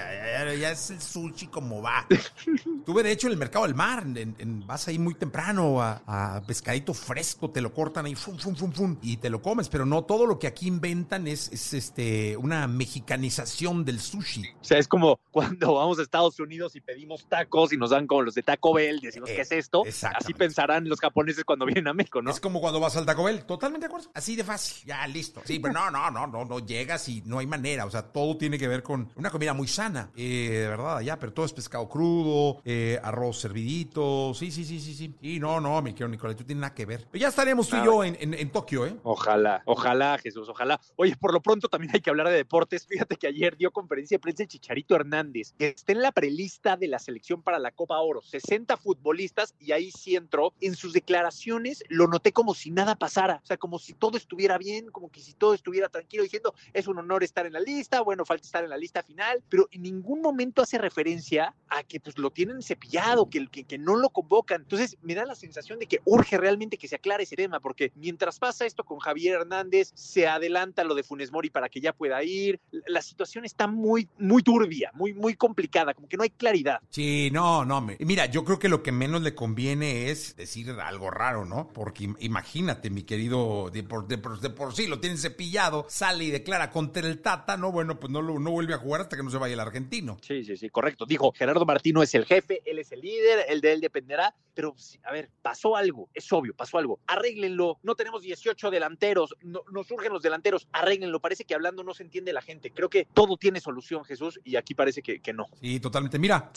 [0.60, 2.06] Ya, es el sushi como va.
[2.86, 6.02] Tuve, de hecho, en el mercado del mar, en- en- vas ahí muy temprano a,
[6.06, 9.68] a pescadito fresco, te lo cortan ahí, fum, fum, fum, fum, y te lo comes,
[9.68, 14.42] pero no todo lo que aquí inventan es, es, este, una mexicanización del sushi.
[14.60, 18.06] O sea, es como cuando vamos a Estados Unidos y pedimos tacos y nos dan
[18.06, 19.84] como los de Taco Bell, decimos, Eh, ¿qué es esto?
[20.14, 22.30] Así pensarán los japoneses cuando vienen a México, ¿no?
[22.30, 24.10] Es como cuando vas al Taco Bell, totalmente de acuerdo.
[24.14, 25.40] Así de fácil, ya listo.
[25.44, 27.84] Sí, pero no, no, no, no, no llegas y no hay manera.
[27.86, 31.18] O sea, todo tiene que ver con una comida muy sana, eh, de verdad, allá,
[31.18, 34.32] pero todo es pescado crudo, eh, arroz servidito.
[34.34, 35.14] Sí, sí, sí, sí, sí.
[35.20, 37.06] Y no, no, mi querido Nicolás, tú tienes nada que ver.
[37.10, 37.86] Pero ya estaremos tú y Nada.
[37.86, 38.96] yo en, en- en Tokio, ¿eh?
[39.02, 40.80] Ojalá, ojalá, Jesús, ojalá.
[40.96, 42.86] Oye, por lo pronto también hay que hablar de deportes.
[42.86, 46.76] Fíjate que ayer dio conferencia de prensa el Chicharito Hernández, que está en la prelista
[46.76, 50.54] de la selección para la Copa Oro, 60 futbolistas y ahí sí entró.
[50.60, 54.56] En sus declaraciones lo noté como si nada pasara, o sea, como si todo estuviera
[54.56, 58.00] bien, como que si todo estuviera tranquilo, diciendo es un honor estar en la lista,
[58.00, 62.00] bueno, falta estar en la lista final, pero en ningún momento hace referencia a que
[62.00, 64.62] pues lo tienen cepillado, que, que, que no lo convocan.
[64.62, 67.92] Entonces me da la sensación de que urge realmente que se aclare ese tema, porque
[67.94, 71.92] mientras pasa esto con Javier Hernández, se adelanta lo de Funes Mori para que ya
[71.92, 72.60] pueda ir.
[72.86, 76.80] La situación está muy, muy turbia, muy, muy complicada, como que no hay claridad.
[76.90, 77.80] Sí, no, no.
[77.80, 77.96] Me...
[78.00, 81.68] Mira, yo creo que lo que menos le conviene es decir algo raro, ¿no?
[81.72, 86.24] Porque imagínate, mi querido, de por, de por, de por sí lo tienen cepillado, sale
[86.24, 89.16] y declara contra el Tata, no, bueno, pues no, lo, no vuelve a jugar hasta
[89.16, 90.18] que no se vaya el argentino.
[90.22, 91.06] Sí, sí, sí, correcto.
[91.06, 94.74] Dijo, Gerardo Martino es el jefe, él es el líder, el de él dependerá, pero
[95.04, 97.00] a ver, pasó algo, es obvio, pasó algo.
[97.06, 101.20] Arréglenlo, no tenemos 18 delanteros, no, nos surgen los delanteros, arréglenlo.
[101.20, 102.72] Parece que hablando no se entiende la gente.
[102.72, 105.46] Creo que todo tiene solución, Jesús, y aquí parece que, que no.
[105.60, 106.18] Sí, totalmente.
[106.18, 106.50] Mira.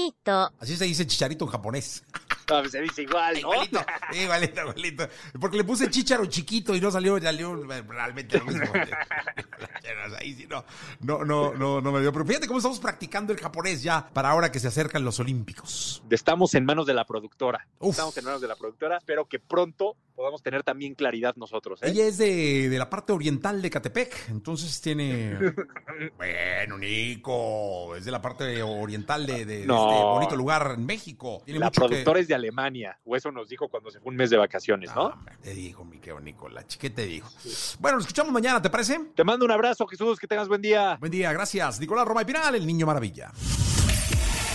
[0.00, 0.52] Chicharito.
[0.58, 2.02] Así se dice chicharito en japonés.
[2.50, 3.52] No, se dice igual, ¿no?
[3.52, 5.08] Igualito, igualito, igualito.
[5.40, 8.64] Porque le puse chicharo chiquito y no salió, salió realmente lo mismo.
[10.18, 10.64] Ahí sí, no,
[10.98, 12.12] no, no, no, no me dio.
[12.12, 16.02] Pero fíjate cómo estamos practicando el japonés ya para ahora que se acercan los olímpicos.
[16.10, 17.68] Estamos en manos de la productora.
[17.78, 17.90] Uf.
[17.90, 18.96] Estamos en manos de la productora.
[18.96, 21.82] Espero que pronto podamos tener también claridad nosotros.
[21.82, 21.88] ¿eh?
[21.88, 25.34] Ella es de, de, la parte oriental de Catepec, entonces tiene...
[26.18, 29.86] bueno, Nico, es de la parte oriental de, de, no.
[29.86, 31.40] de este bonito lugar en México.
[31.42, 32.20] Tiene la mucho productora que...
[32.20, 35.06] es de Alemania, o eso nos dijo cuando se fue un mes de vacaciones, ¿no?
[35.06, 37.30] Ah, te digo, mi querido Nico, la chiquete te dijo.
[37.38, 37.78] Sí.
[37.80, 39.00] Bueno, nos escuchamos mañana, ¿te parece?
[39.14, 40.98] Te mando un abrazo, Jesús, que tengas buen día.
[41.00, 41.80] Buen día, gracias.
[41.80, 43.32] Nicolás Roma y Pinal, el niño maravilla.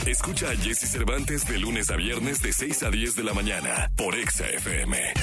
[0.05, 3.89] Escucha a Jesse Cervantes de lunes a viernes de 6 a 10 de la mañana
[3.95, 5.13] por Exa FM.